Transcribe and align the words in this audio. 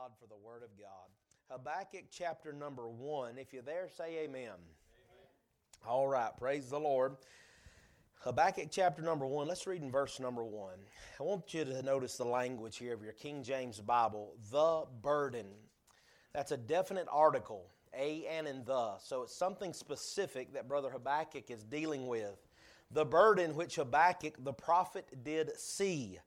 God 0.00 0.12
for 0.18 0.26
the 0.26 0.36
Word 0.36 0.62
of 0.62 0.70
God. 0.78 1.10
Habakkuk 1.50 2.04
chapter 2.10 2.52
number 2.54 2.88
one. 2.88 3.36
If 3.36 3.52
you're 3.52 3.62
there, 3.62 3.88
say 3.94 4.20
amen. 4.20 4.44
amen. 4.44 4.56
All 5.86 6.08
right, 6.08 6.30
praise 6.38 6.70
the 6.70 6.78
Lord. 6.78 7.16
Habakkuk 8.20 8.68
chapter 8.70 9.02
number 9.02 9.26
one. 9.26 9.46
Let's 9.46 9.66
read 9.66 9.82
in 9.82 9.90
verse 9.90 10.18
number 10.18 10.42
one. 10.42 10.78
I 11.18 11.22
want 11.22 11.52
you 11.52 11.66
to 11.66 11.82
notice 11.82 12.16
the 12.16 12.24
language 12.24 12.78
here 12.78 12.94
of 12.94 13.02
your 13.02 13.12
King 13.12 13.42
James 13.42 13.78
Bible. 13.78 14.32
The 14.50 14.84
burden. 15.02 15.46
That's 16.32 16.52
a 16.52 16.56
definite 16.56 17.08
article, 17.12 17.66
a 17.92 18.24
and 18.26 18.46
in 18.48 18.64
the. 18.64 18.96
So 19.00 19.22
it's 19.22 19.36
something 19.36 19.74
specific 19.74 20.54
that 20.54 20.66
Brother 20.66 20.88
Habakkuk 20.88 21.50
is 21.50 21.62
dealing 21.62 22.06
with. 22.06 22.38
The 22.90 23.04
burden 23.04 23.54
which 23.54 23.76
Habakkuk 23.76 24.42
the 24.44 24.54
prophet 24.54 25.22
did 25.24 25.50
see. 25.58 26.20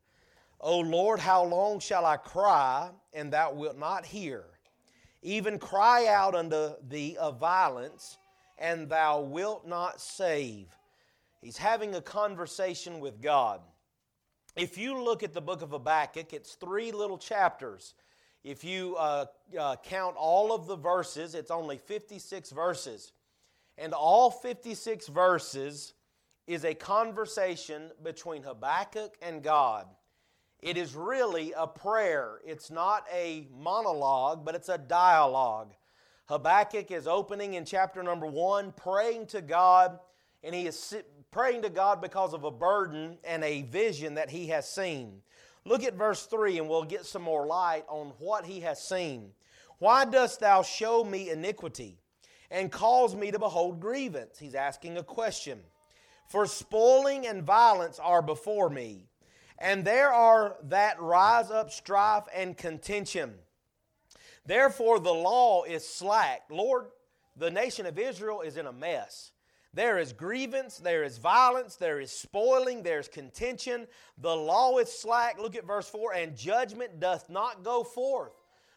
O 0.64 0.80
Lord, 0.80 1.20
how 1.20 1.43
long 1.43 1.82
shall 1.82 2.05
I 2.05 2.16
cry, 2.16 2.89
and 3.12 3.34
thou 3.34 3.52
wilt 3.52 3.77
not 3.77 4.05
hear? 4.05 4.45
Even 5.22 5.59
cry 5.59 6.08
out 6.08 6.36
unto 6.36 6.72
thee 6.88 7.17
of 7.17 7.38
violence, 7.38 8.17
and 8.58 8.88
thou 8.88 9.20
wilt 9.20 9.67
not 9.67 9.99
save. 9.99 10.67
He's 11.41 11.58
having 11.58 11.95
a 11.95 12.02
conversation 12.02 13.02
with 13.02 13.22
God. 13.22 13.59
If 14.55 14.77
you 14.77 14.98
look 14.98 15.22
at 15.22 15.34
the 15.34 15.41
book 15.41 15.63
of 15.63 15.72
Habakkuk, 15.72 16.31
it's 16.31 16.53
three 16.55 16.94
little 16.94 17.17
chapters. 17.17 17.94
If 18.45 18.64
you 18.64 18.95
uh, 18.95 19.25
uh, 19.59 19.75
count 19.84 20.16
all 20.16 20.53
of 20.53 20.66
the 20.66 20.77
verses, 20.77 21.36
it's 21.36 21.52
only 21.52 21.77
56 21.77 22.52
verses. 22.52 23.11
And 23.77 23.91
all 23.91 24.31
56 24.31 25.08
verses 25.08 25.94
is 26.48 26.64
a 26.64 26.73
conversation 26.73 27.91
between 28.02 28.44
Habakkuk 28.44 29.17
and 29.22 29.44
God. 29.44 29.88
It 30.63 30.77
is 30.77 30.95
really 30.95 31.53
a 31.58 31.67
prayer. 31.67 32.40
It's 32.45 32.72
not 32.72 33.05
a 33.13 33.49
monologue, 33.53 34.45
but 34.45 34.55
it's 34.55 34.70
a 34.70 34.77
dialogue. 34.77 35.73
Habakkuk 36.27 36.89
is 36.89 37.05
opening 37.05 37.56
in 37.56 37.66
chapter 37.66 38.02
number 38.02 38.28
one, 38.28 38.72
praying 38.72 39.25
to 39.28 39.41
God, 39.41 40.00
and 40.41 40.56
he 40.56 40.66
is 40.66 40.95
praying 41.31 41.64
to 41.64 41.69
God 41.69 42.00
because 42.00 42.34
of 42.34 42.45
a 42.45 42.52
burden 42.52 43.17
and 43.25 43.44
a 43.44 43.64
vision 43.64 44.14
that 44.14 44.30
he 44.30 44.47
has 44.47 44.69
seen. 44.69 45.22
Look 45.66 45.84
at 45.84 45.95
verse 45.95 46.25
3, 46.28 46.59
and 46.59 46.69
we'll 46.69 46.86
get 46.86 47.06
some 47.06 47.23
more 47.23 47.45
light 47.45 47.84
on 47.89 48.14
what 48.19 48.45
he 48.45 48.61
has 48.61 48.81
seen. 48.81 49.31
Why 49.80 50.06
dost 50.06 50.39
thou 50.39 50.64
show 50.64 51.03
me 51.03 51.30
iniquity 51.30 51.97
and 52.50 52.72
cause 52.72 53.17
me 53.17 53.31
to 53.31 53.39
behold 53.39 53.81
grievance? 53.81 54.39
He's 54.39 54.56
asking 54.56 54.97
a 54.97 55.03
question. 55.03 55.59
For 56.30 56.45
spoiling 56.45 57.28
and 57.28 57.44
violence 57.44 58.00
are 58.00 58.22
before 58.22 58.69
me 58.69 59.09
and 59.59 59.86
there 59.86 60.12
are 60.12 60.58
that 60.64 61.02
rise 61.02 61.52
up 61.52 61.72
strife 61.72 62.26
and 62.34 62.58
contention. 62.58 63.34
Therefore, 64.46 65.00
the 65.00 65.14
law 65.14 65.64
is 65.64 65.88
slack. 65.88 66.42
Lord, 66.50 66.86
the 67.38 67.52
nation 67.52 67.86
of 67.86 67.98
Israel 67.98 68.42
is 68.42 68.58
in 68.58 68.68
a 68.68 68.74
mess. 68.74 69.31
There 69.74 69.98
is 69.98 70.14
grievance, 70.14 70.78
there 70.78 71.04
is 71.04 71.18
violence, 71.18 71.78
there 71.78 72.00
is 72.00 72.12
spoiling, 72.12 72.84
there's 72.84 73.08
contention. 73.08 73.88
The 74.20 74.36
law 74.36 74.78
is 74.78 74.92
slack. 74.92 75.40
Look 75.40 75.56
at 75.56 75.66
verse 75.66 75.90
4 75.90 76.14
and 76.14 76.38
judgment 76.38 77.00
doth 77.00 77.30
not 77.30 77.64
go 77.64 77.84
forth 77.84 78.34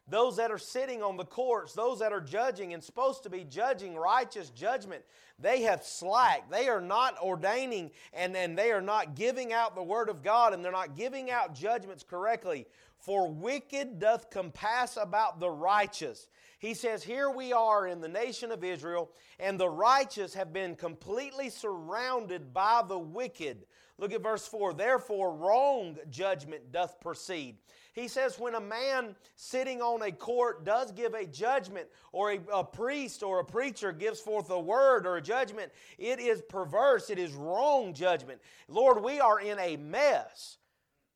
those 0.09 0.37
that 0.37 0.51
are 0.51 0.59
sitting 0.59 1.03
on 1.03 1.17
the 1.17 1.25
courts, 1.25 1.73
those 1.73 1.99
that 1.99 2.13
are 2.13 2.21
judging 2.21 2.73
and 2.75 2.83
supposed 2.83 3.25
to 3.25 3.31
be 3.31 3.45
judging 3.45 3.97
righteous 3.97 4.51
judgment, 4.51 5.03
they 5.39 5.63
have 5.63 5.83
slacked. 5.83 6.51
They 6.51 6.69
are 6.69 6.81
not 6.81 7.21
ordaining 7.21 7.91
and, 8.13 8.37
and 8.37 8.57
they 8.57 8.71
are 8.71 8.81
not 8.81 9.17
giving 9.17 9.53
out 9.53 9.75
the 9.75 9.83
word 9.83 10.09
of 10.09 10.23
God 10.23 10.55
and 10.55 10.65
they're 10.65 10.73
not 10.73 10.97
giving 10.97 11.31
out 11.31 11.55
judgments 11.55 12.05
correctly. 12.09 12.67
For 12.99 13.29
wicked 13.29 13.99
doth 13.99 14.31
compass 14.31 14.97
about 15.01 15.39
the 15.41 15.51
righteous. 15.51 16.29
He 16.59 16.75
says, 16.75 17.03
Here 17.03 17.31
we 17.31 17.53
are 17.53 17.87
in 17.87 18.01
the 18.01 18.09
nation 18.09 18.51
of 18.51 18.65
Israel, 18.65 19.11
and 19.39 19.61
the 19.61 19.69
righteous 19.69 20.35
have 20.35 20.53
been 20.53 20.75
completely 20.75 21.51
surrounded 21.51 22.55
by 22.55 22.83
the 22.87 22.99
wicked. 22.99 23.67
Look 23.99 24.13
at 24.13 24.23
verse 24.23 24.47
4 24.47 24.75
Therefore, 24.75 25.35
wrong 25.35 25.99
judgment 26.11 26.73
doth 26.73 27.01
proceed. 27.01 27.59
He 27.97 28.09
says, 28.09 28.39
when 28.39 28.55
a 28.55 28.61
man 28.61 29.17
sitting 29.37 29.81
on 29.81 30.03
a 30.03 30.13
court 30.13 30.67
does 30.67 30.93
give 30.93 31.15
a 31.15 31.25
judgment, 31.25 31.89
or 32.13 32.33
a, 32.33 32.41
a, 32.53 32.63
priest 32.63 33.23
or 33.23 33.41
a 33.41 33.45
preacher 33.45 33.91
gives 33.91 34.21
forth 34.21 34.51
a 34.51 34.61
word 34.61 35.07
or 35.07 35.17
a 35.17 35.23
judgment, 35.23 35.73
it 35.97 36.21
is 36.21 36.43
perverse, 36.43 37.09
it 37.09 37.19
is 37.19 37.33
wrong 37.33 37.95
judgment. 37.95 38.39
Lord, 38.69 39.03
we 39.03 39.19
are 39.19 39.41
in 39.41 39.59
a 39.59 39.79
mess. 39.79 40.59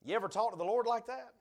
You 0.07 0.17
ever 0.17 0.27
talk 0.27 0.53
to 0.53 0.57
the 0.57 0.65
Lord 0.65 0.87
like 0.87 1.07
that? 1.07 1.35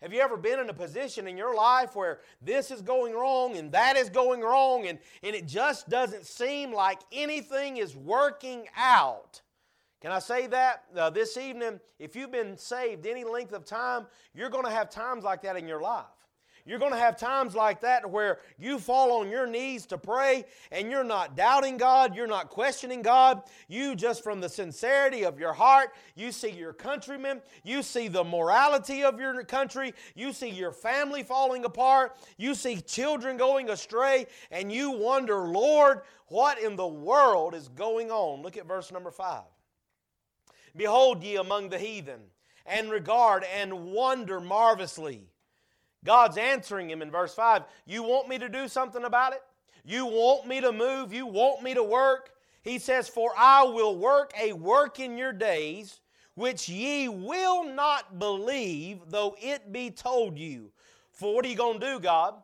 Have 0.00 0.14
you 0.14 0.20
ever 0.20 0.38
been 0.38 0.58
in 0.58 0.70
a 0.70 0.74
position 0.74 1.28
in 1.28 1.36
your 1.36 1.54
life 1.54 1.94
where 1.94 2.20
this 2.40 2.70
is 2.70 2.80
going 2.80 3.12
wrong 3.12 3.58
and 3.58 3.70
that 3.72 3.98
is 3.98 4.08
going 4.08 4.40
wrong 4.40 4.86
and, 4.86 4.98
and 5.22 5.36
it 5.36 5.46
just 5.46 5.90
doesn't 5.90 6.24
seem 6.24 6.72
like 6.72 7.00
anything 7.12 7.76
is 7.76 7.94
working 7.94 8.66
out? 8.74 9.42
Can 10.00 10.12
I 10.12 10.18
say 10.18 10.46
that 10.46 10.84
uh, 10.96 11.10
this 11.10 11.36
evening? 11.36 11.78
If 11.98 12.16
you've 12.16 12.32
been 12.32 12.56
saved 12.56 13.06
any 13.06 13.24
length 13.24 13.52
of 13.52 13.66
time, 13.66 14.06
you're 14.34 14.48
going 14.48 14.64
to 14.64 14.70
have 14.70 14.88
times 14.88 15.24
like 15.24 15.42
that 15.42 15.56
in 15.56 15.68
your 15.68 15.80
life. 15.80 16.06
You're 16.66 16.78
going 16.78 16.92
to 16.92 16.98
have 16.98 17.16
times 17.16 17.54
like 17.54 17.80
that 17.80 18.08
where 18.08 18.38
you 18.58 18.78
fall 18.78 19.20
on 19.20 19.30
your 19.30 19.46
knees 19.46 19.86
to 19.86 19.98
pray 19.98 20.44
and 20.70 20.90
you're 20.90 21.04
not 21.04 21.36
doubting 21.36 21.76
God, 21.76 22.14
you're 22.14 22.26
not 22.26 22.48
questioning 22.50 23.02
God. 23.02 23.42
You 23.68 23.94
just 23.94 24.22
from 24.22 24.40
the 24.40 24.48
sincerity 24.48 25.24
of 25.24 25.38
your 25.38 25.52
heart, 25.52 25.90
you 26.14 26.32
see 26.32 26.50
your 26.50 26.72
countrymen, 26.72 27.40
you 27.64 27.82
see 27.82 28.08
the 28.08 28.24
morality 28.24 29.02
of 29.02 29.18
your 29.18 29.42
country, 29.44 29.94
you 30.14 30.32
see 30.32 30.50
your 30.50 30.72
family 30.72 31.22
falling 31.22 31.64
apart, 31.64 32.16
you 32.36 32.54
see 32.54 32.80
children 32.80 33.36
going 33.36 33.70
astray, 33.70 34.26
and 34.50 34.70
you 34.70 34.92
wonder, 34.92 35.48
Lord, 35.48 36.02
what 36.26 36.60
in 36.60 36.76
the 36.76 36.86
world 36.86 37.54
is 37.54 37.68
going 37.68 38.10
on? 38.10 38.42
Look 38.42 38.56
at 38.56 38.66
verse 38.66 38.92
number 38.92 39.10
5. 39.10 39.42
Behold 40.76 41.22
ye 41.22 41.36
among 41.36 41.68
the 41.68 41.78
heathen, 41.78 42.20
and 42.66 42.90
regard 42.90 43.44
and 43.44 43.92
wonder 43.92 44.40
marvelously. 44.40 45.26
God's 46.04 46.38
answering 46.38 46.88
him 46.88 47.02
in 47.02 47.10
verse 47.10 47.34
5 47.34 47.64
You 47.86 48.02
want 48.02 48.28
me 48.28 48.38
to 48.38 48.48
do 48.48 48.68
something 48.68 49.04
about 49.04 49.32
it? 49.32 49.42
You 49.84 50.06
want 50.06 50.46
me 50.46 50.60
to 50.60 50.72
move? 50.72 51.12
You 51.12 51.26
want 51.26 51.62
me 51.62 51.74
to 51.74 51.82
work? 51.82 52.30
He 52.62 52.78
says, 52.78 53.08
For 53.08 53.32
I 53.36 53.64
will 53.64 53.96
work 53.96 54.32
a 54.38 54.52
work 54.52 55.00
in 55.00 55.16
your 55.16 55.32
days 55.32 56.00
which 56.34 56.68
ye 56.68 57.08
will 57.08 57.64
not 57.64 58.18
believe, 58.18 59.00
though 59.08 59.36
it 59.40 59.72
be 59.72 59.90
told 59.90 60.38
you. 60.38 60.70
For 61.12 61.34
what 61.34 61.44
are 61.44 61.48
you 61.48 61.56
going 61.56 61.80
to 61.80 61.86
do, 61.86 62.00
God? 62.00 62.34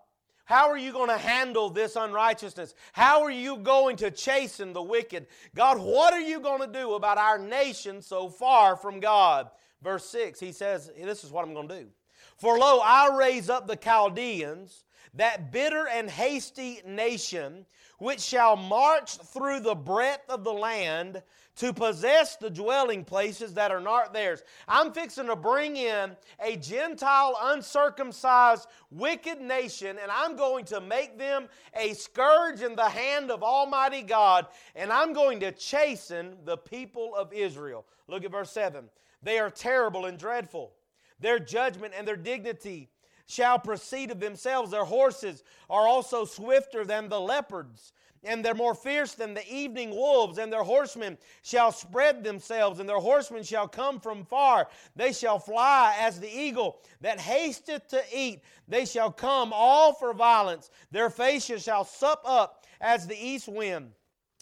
How 0.46 0.70
are 0.70 0.78
you 0.78 0.92
going 0.92 1.10
to 1.10 1.18
handle 1.18 1.70
this 1.70 1.96
unrighteousness? 1.96 2.74
How 2.92 3.22
are 3.22 3.32
you 3.32 3.58
going 3.58 3.96
to 3.96 4.12
chasten 4.12 4.72
the 4.72 4.82
wicked? 4.82 5.26
God, 5.56 5.78
what 5.78 6.14
are 6.14 6.20
you 6.20 6.38
going 6.38 6.60
to 6.60 6.72
do 6.72 6.94
about 6.94 7.18
our 7.18 7.36
nation 7.36 8.00
so 8.00 8.28
far 8.28 8.76
from 8.76 9.00
God? 9.00 9.50
Verse 9.82 10.08
6, 10.08 10.38
he 10.38 10.52
says, 10.52 10.90
This 10.96 11.24
is 11.24 11.32
what 11.32 11.44
I'm 11.44 11.52
going 11.52 11.68
to 11.68 11.80
do. 11.80 11.88
For 12.36 12.58
lo, 12.58 12.80
I 12.82 13.16
raise 13.16 13.50
up 13.50 13.66
the 13.66 13.74
Chaldeans, 13.74 14.84
that 15.14 15.50
bitter 15.50 15.88
and 15.88 16.08
hasty 16.08 16.80
nation, 16.86 17.66
which 17.98 18.20
shall 18.20 18.54
march 18.54 19.16
through 19.16 19.60
the 19.60 19.74
breadth 19.74 20.30
of 20.30 20.44
the 20.44 20.52
land 20.52 21.22
to 21.56 21.72
possess 21.72 22.36
the 22.36 22.50
dwelling 22.50 23.04
places 23.04 23.54
that 23.54 23.70
are 23.70 23.80
not 23.80 24.12
theirs. 24.12 24.42
I'm 24.68 24.92
fixing 24.92 25.26
to 25.26 25.36
bring 25.36 25.76
in 25.76 26.16
a 26.38 26.56
Gentile, 26.56 27.36
uncircumcised, 27.40 28.68
wicked 28.90 29.40
nation, 29.40 29.96
and 30.00 30.10
I'm 30.10 30.36
going 30.36 30.66
to 30.66 30.80
make 30.80 31.18
them 31.18 31.48
a 31.74 31.94
scourge 31.94 32.60
in 32.60 32.76
the 32.76 32.88
hand 32.88 33.30
of 33.30 33.42
Almighty 33.42 34.02
God, 34.02 34.46
and 34.74 34.92
I'm 34.92 35.12
going 35.12 35.40
to 35.40 35.52
chasten 35.52 36.36
the 36.44 36.58
people 36.58 37.14
of 37.16 37.32
Israel. 37.32 37.86
Look 38.06 38.24
at 38.24 38.30
verse 38.30 38.52
7. 38.52 38.84
They 39.22 39.38
are 39.38 39.50
terrible 39.50 40.06
and 40.06 40.18
dreadful. 40.18 40.72
Their 41.18 41.38
judgment 41.38 41.94
and 41.96 42.06
their 42.06 42.16
dignity 42.16 42.90
shall 43.26 43.58
proceed 43.58 44.10
of 44.10 44.20
themselves. 44.20 44.70
Their 44.70 44.84
horses 44.84 45.42
are 45.68 45.88
also 45.88 46.24
swifter 46.24 46.84
than 46.84 47.08
the 47.08 47.20
leopards 47.20 47.92
and 48.26 48.44
they're 48.44 48.54
more 48.54 48.74
fierce 48.74 49.14
than 49.14 49.34
the 49.34 49.46
evening 49.52 49.90
wolves, 49.90 50.38
and 50.38 50.52
their 50.52 50.62
horsemen 50.62 51.16
shall 51.42 51.72
spread 51.72 52.24
themselves, 52.24 52.80
and 52.80 52.88
their 52.88 52.98
horsemen 52.98 53.42
shall 53.42 53.68
come 53.68 54.00
from 54.00 54.24
far. 54.24 54.68
They 54.94 55.12
shall 55.12 55.38
fly 55.38 55.96
as 55.98 56.20
the 56.20 56.28
eagle 56.28 56.80
that 57.00 57.20
hasteth 57.20 57.88
to 57.88 58.02
eat. 58.12 58.42
They 58.68 58.84
shall 58.84 59.12
come 59.12 59.52
all 59.52 59.92
for 59.92 60.12
violence. 60.12 60.70
Their 60.90 61.10
faces 61.10 61.62
shall 61.62 61.84
sup 61.84 62.22
up 62.24 62.64
as 62.80 63.06
the 63.06 63.16
east 63.16 63.48
wind. 63.48 63.92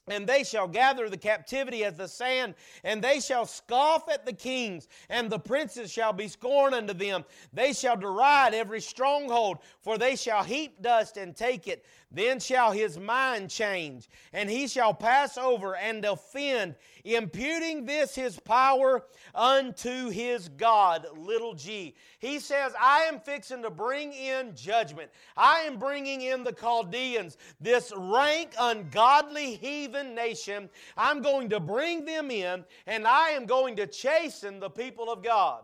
And 0.08 0.26
they 0.26 0.44
shall 0.44 0.68
gather 0.68 1.08
the 1.08 1.16
captivity 1.16 1.84
as 1.84 1.96
the 1.96 2.08
sand, 2.08 2.54
and 2.82 3.02
they 3.02 3.20
shall 3.20 3.46
scoff 3.46 4.08
at 4.10 4.26
the 4.26 4.32
kings, 4.32 4.88
and 5.08 5.30
the 5.30 5.38
princes 5.38 5.90
shall 5.90 6.12
be 6.12 6.28
scorned 6.28 6.74
unto 6.74 6.92
them. 6.92 7.24
They 7.52 7.72
shall 7.72 7.96
deride 7.96 8.54
every 8.54 8.80
stronghold, 8.80 9.58
for 9.80 9.96
they 9.96 10.16
shall 10.16 10.44
heap 10.44 10.82
dust 10.82 11.16
and 11.16 11.34
take 11.34 11.68
it. 11.68 11.84
Then 12.10 12.38
shall 12.38 12.70
his 12.70 12.98
mind 12.98 13.50
change, 13.50 14.08
and 14.32 14.48
he 14.48 14.68
shall 14.68 14.94
pass 14.94 15.36
over 15.36 15.74
and 15.74 16.04
offend, 16.04 16.76
imputing 17.04 17.86
this 17.86 18.14
his 18.14 18.38
power 18.38 19.04
unto 19.34 20.10
his 20.10 20.48
God, 20.50 21.06
little 21.16 21.54
g. 21.54 21.96
He 22.20 22.38
says, 22.38 22.72
I 22.80 23.00
am 23.04 23.18
fixing 23.18 23.62
to 23.62 23.70
bring 23.70 24.12
in 24.12 24.54
judgment. 24.54 25.10
I 25.36 25.60
am 25.60 25.76
bringing 25.76 26.20
in 26.20 26.44
the 26.44 26.52
Chaldeans, 26.52 27.36
this 27.60 27.92
rank, 27.96 28.50
ungodly 28.60 29.56
heathen 29.56 29.93
nation. 30.02 30.68
I'm 30.96 31.22
going 31.22 31.50
to 31.50 31.60
bring 31.60 32.04
them 32.04 32.30
in, 32.30 32.64
and 32.86 33.06
I 33.06 33.30
am 33.30 33.46
going 33.46 33.76
to 33.76 33.86
chasten 33.86 34.58
the 34.58 34.70
people 34.70 35.12
of 35.12 35.22
God. 35.22 35.62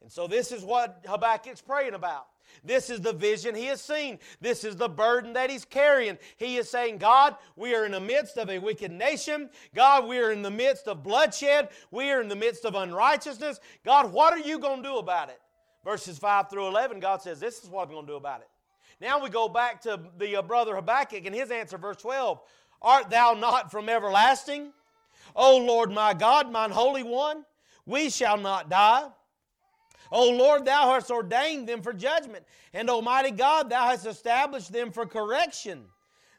And 0.00 0.10
so, 0.10 0.26
this 0.26 0.50
is 0.50 0.64
what 0.64 1.04
Habakkuk's 1.06 1.60
praying 1.60 1.94
about. 1.94 2.26
This 2.64 2.90
is 2.90 3.00
the 3.00 3.12
vision 3.12 3.54
he 3.54 3.66
has 3.66 3.80
seen. 3.80 4.18
This 4.40 4.64
is 4.64 4.76
the 4.76 4.88
burden 4.88 5.32
that 5.34 5.50
he's 5.50 5.64
carrying. 5.64 6.18
He 6.36 6.56
is 6.56 6.68
saying, 6.68 6.98
God, 6.98 7.36
we 7.56 7.74
are 7.74 7.84
in 7.84 7.92
the 7.92 8.00
midst 8.00 8.36
of 8.36 8.50
a 8.50 8.58
wicked 8.58 8.92
nation. 8.92 9.50
God, 9.74 10.06
we 10.06 10.18
are 10.18 10.32
in 10.32 10.42
the 10.42 10.50
midst 10.50 10.86
of 10.88 11.02
bloodshed. 11.02 11.70
We 11.90 12.10
are 12.10 12.20
in 12.20 12.28
the 12.28 12.36
midst 12.36 12.64
of 12.64 12.74
unrighteousness. 12.74 13.60
God, 13.84 14.12
what 14.12 14.32
are 14.32 14.38
you 14.38 14.58
going 14.58 14.82
to 14.82 14.88
do 14.88 14.96
about 14.98 15.28
it? 15.28 15.40
Verses 15.84 16.18
5 16.18 16.50
through 16.50 16.68
11, 16.68 17.00
God 17.00 17.22
says, 17.22 17.40
This 17.40 17.62
is 17.62 17.68
what 17.68 17.88
I'm 17.88 17.94
going 17.94 18.06
to 18.06 18.12
do 18.12 18.16
about 18.16 18.40
it. 18.40 18.48
Now 19.00 19.20
we 19.20 19.30
go 19.30 19.48
back 19.48 19.80
to 19.82 20.00
the 20.18 20.36
uh, 20.36 20.42
brother 20.42 20.76
Habakkuk 20.76 21.26
and 21.26 21.34
his 21.34 21.50
answer, 21.50 21.76
verse 21.76 21.96
12 21.96 22.40
Art 22.82 23.10
thou 23.10 23.34
not 23.34 23.70
from 23.70 23.88
everlasting? 23.88 24.72
O 25.34 25.56
Lord 25.56 25.90
my 25.90 26.12
God, 26.14 26.50
mine 26.50 26.70
Holy 26.70 27.02
One, 27.02 27.44
we 27.86 28.10
shall 28.10 28.36
not 28.36 28.68
die. 28.68 29.08
O 30.10 30.30
Lord, 30.30 30.66
thou 30.66 30.92
hast 30.92 31.10
ordained 31.10 31.66
them 31.66 31.80
for 31.80 31.94
judgment, 31.94 32.44
and 32.74 32.90
Almighty 32.90 33.30
God, 33.30 33.70
thou 33.70 33.86
hast 33.86 34.04
established 34.04 34.70
them 34.70 34.92
for 34.92 35.06
correction. 35.06 35.84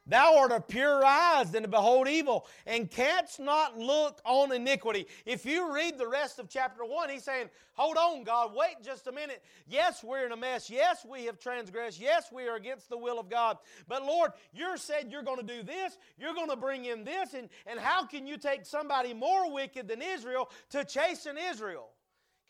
Thou 0.05 0.37
art 0.37 0.51
of 0.51 0.67
pure 0.67 1.05
eyes 1.05 1.51
than 1.51 1.63
to 1.63 1.69
behold 1.69 2.09
evil, 2.09 2.45
and 2.65 2.91
canst 2.91 3.39
not 3.39 3.77
look 3.77 4.19
on 4.25 4.51
iniquity. 4.51 5.07
If 5.25 5.45
you 5.45 5.73
read 5.73 5.97
the 5.97 6.07
rest 6.07 6.39
of 6.39 6.49
chapter 6.49 6.83
1, 6.83 7.09
he's 7.09 7.23
saying, 7.23 7.49
Hold 7.75 7.97
on, 7.97 8.23
God, 8.23 8.51
wait 8.53 8.75
just 8.83 9.07
a 9.07 9.11
minute. 9.11 9.41
Yes, 9.67 10.03
we're 10.03 10.25
in 10.25 10.31
a 10.31 10.37
mess. 10.37 10.69
Yes, 10.69 11.05
we 11.09 11.25
have 11.25 11.39
transgressed. 11.39 11.99
Yes, 11.99 12.31
we 12.31 12.47
are 12.47 12.55
against 12.55 12.87
the 12.89 12.97
will 12.97 13.17
of 13.17 13.29
God. 13.29 13.57
But 13.87 14.03
Lord, 14.03 14.31
you 14.53 14.77
said 14.77 15.07
you're 15.09 15.23
going 15.23 15.39
to 15.39 15.43
do 15.43 15.63
this, 15.63 15.97
you're 16.19 16.35
going 16.35 16.49
to 16.49 16.55
bring 16.55 16.85
in 16.85 17.03
this, 17.03 17.33
and, 17.33 17.49
and 17.65 17.79
how 17.79 18.05
can 18.05 18.27
you 18.27 18.37
take 18.37 18.65
somebody 18.65 19.13
more 19.13 19.51
wicked 19.51 19.87
than 19.87 20.01
Israel 20.01 20.51
to 20.69 20.85
chasten 20.85 21.37
Israel? 21.37 21.89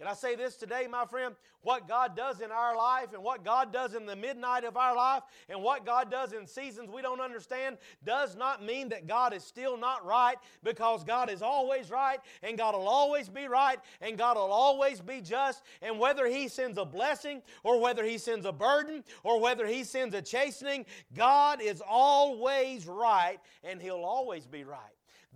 Can 0.03 0.11
I 0.11 0.15
say 0.15 0.35
this 0.35 0.57
today, 0.57 0.85
my 0.91 1.05
friend? 1.05 1.33
What 1.61 1.87
God 1.87 2.13
does 2.13 2.41
in 2.41 2.51
our 2.51 2.75
life 2.75 3.13
and 3.13 3.23
what 3.23 3.45
God 3.45 3.71
does 3.71 3.93
in 3.93 4.05
the 4.05 4.17
midnight 4.17 4.65
of 4.65 4.75
our 4.75 4.93
life 4.93 5.23
and 5.47 5.63
what 5.63 5.85
God 5.85 6.11
does 6.11 6.33
in 6.33 6.45
seasons 6.45 6.89
we 6.89 7.01
don't 7.01 7.21
understand 7.21 7.77
does 8.03 8.35
not 8.35 8.61
mean 8.61 8.89
that 8.89 9.07
God 9.07 9.33
is 9.33 9.45
still 9.45 9.77
not 9.77 10.05
right 10.05 10.35
because 10.61 11.05
God 11.05 11.29
is 11.29 11.41
always 11.41 11.89
right 11.89 12.19
and 12.41 12.57
God 12.57 12.75
will 12.75 12.89
always 12.89 13.29
be 13.29 13.47
right 13.47 13.79
and 14.01 14.17
God 14.17 14.35
will 14.35 14.51
always 14.51 14.99
be 14.99 15.21
just. 15.21 15.63
And 15.81 15.97
whether 15.97 16.27
He 16.27 16.49
sends 16.49 16.77
a 16.77 16.83
blessing 16.83 17.41
or 17.63 17.79
whether 17.79 18.03
He 18.03 18.17
sends 18.17 18.45
a 18.45 18.51
burden 18.51 19.05
or 19.23 19.39
whether 19.39 19.65
He 19.65 19.85
sends 19.85 20.13
a 20.15 20.21
chastening, 20.21 20.85
God 21.15 21.61
is 21.61 21.81
always 21.87 22.87
right 22.87 23.39
and 23.63 23.81
He'll 23.81 24.03
always 24.03 24.45
be 24.45 24.65
right 24.65 24.81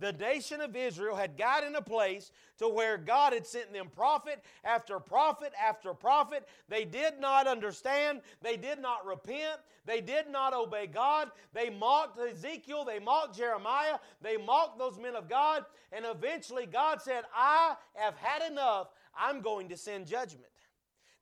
the 0.00 0.12
nation 0.12 0.60
of 0.60 0.76
Israel 0.76 1.16
had 1.16 1.36
got 1.36 1.64
in 1.64 1.74
a 1.74 1.82
place 1.82 2.30
to 2.58 2.68
where 2.68 2.96
God 2.96 3.32
had 3.32 3.46
sent 3.46 3.72
them 3.72 3.88
prophet 3.94 4.42
after 4.64 5.00
prophet 5.00 5.52
after 5.60 5.94
prophet. 5.94 6.46
They 6.68 6.84
did 6.84 7.20
not 7.20 7.46
understand. 7.46 8.20
They 8.42 8.56
did 8.56 8.80
not 8.80 9.04
repent. 9.06 9.60
They 9.86 10.00
did 10.00 10.28
not 10.30 10.54
obey 10.54 10.86
God. 10.86 11.30
They 11.52 11.70
mocked 11.70 12.18
Ezekiel. 12.18 12.84
They 12.84 12.98
mocked 12.98 13.36
Jeremiah. 13.36 13.98
They 14.20 14.36
mocked 14.36 14.78
those 14.78 14.98
men 14.98 15.16
of 15.16 15.28
God. 15.28 15.64
And 15.92 16.04
eventually 16.04 16.66
God 16.66 17.00
said, 17.02 17.24
I 17.34 17.74
have 17.94 18.16
had 18.16 18.50
enough. 18.50 18.88
I'm 19.18 19.40
going 19.40 19.68
to 19.70 19.76
send 19.76 20.06
judgment. 20.06 20.44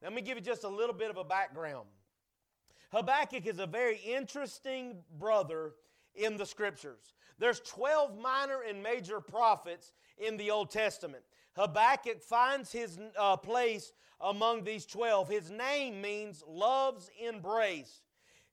Let 0.02 0.12
me 0.12 0.20
give 0.20 0.36
you 0.36 0.42
just 0.42 0.64
a 0.64 0.68
little 0.68 0.94
bit 0.94 1.10
of 1.10 1.16
a 1.16 1.24
background. 1.24 1.86
Habakkuk 2.92 3.46
is 3.46 3.58
a 3.58 3.66
very 3.66 3.98
interesting 3.98 4.98
brother 5.18 5.72
in 6.16 6.36
the 6.36 6.46
scriptures. 6.46 7.14
There's 7.38 7.60
12 7.60 8.18
minor 8.18 8.60
and 8.68 8.82
major 8.82 9.20
prophets 9.20 9.92
in 10.18 10.36
the 10.36 10.50
Old 10.50 10.70
Testament. 10.70 11.22
Habakkuk 11.54 12.22
finds 12.22 12.72
his 12.72 12.98
uh, 13.18 13.36
place 13.36 13.92
among 14.20 14.64
these 14.64 14.86
12. 14.86 15.28
His 15.28 15.50
name 15.50 16.00
means 16.00 16.42
love's 16.46 17.10
embrace. 17.22 18.00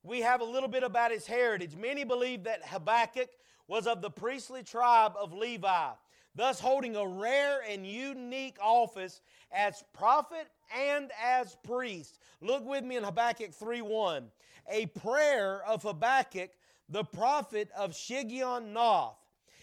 We 0.04 0.20
have 0.22 0.42
a 0.42 0.46
little 0.46 0.70
bit 0.70 0.84
about 0.84 1.12
his 1.12 1.26
heritage. 1.26 1.76
Many 1.76 2.04
believe 2.04 2.44
that 2.44 2.66
Habakkuk 2.66 3.30
was 3.68 3.88
of 3.88 4.02
the 4.02 4.10
priestly 4.10 4.64
tribe 4.64 5.14
of 5.18 5.34
Levi, 5.34 5.92
thus 6.36 6.60
holding 6.60 6.96
a 6.96 7.08
rare 7.08 7.62
and 7.68 7.88
unique 7.88 8.58
office 8.62 9.22
as 9.52 9.84
prophet 9.94 10.48
and 10.76 11.12
as 11.22 11.56
priest. 11.64 12.20
Look 12.42 12.66
with 12.66 12.84
me 12.84 12.98
in 12.98 13.04
Habakkuk 13.04 13.52
3:1. 13.54 14.30
A 14.70 14.88
prayer 14.88 15.64
of 15.66 15.84
Habakkuk 15.84 16.52
the 16.90 17.04
prophet 17.04 17.70
of 17.76 17.92
Shigionoth. 17.92 18.72
Noth. 18.72 19.16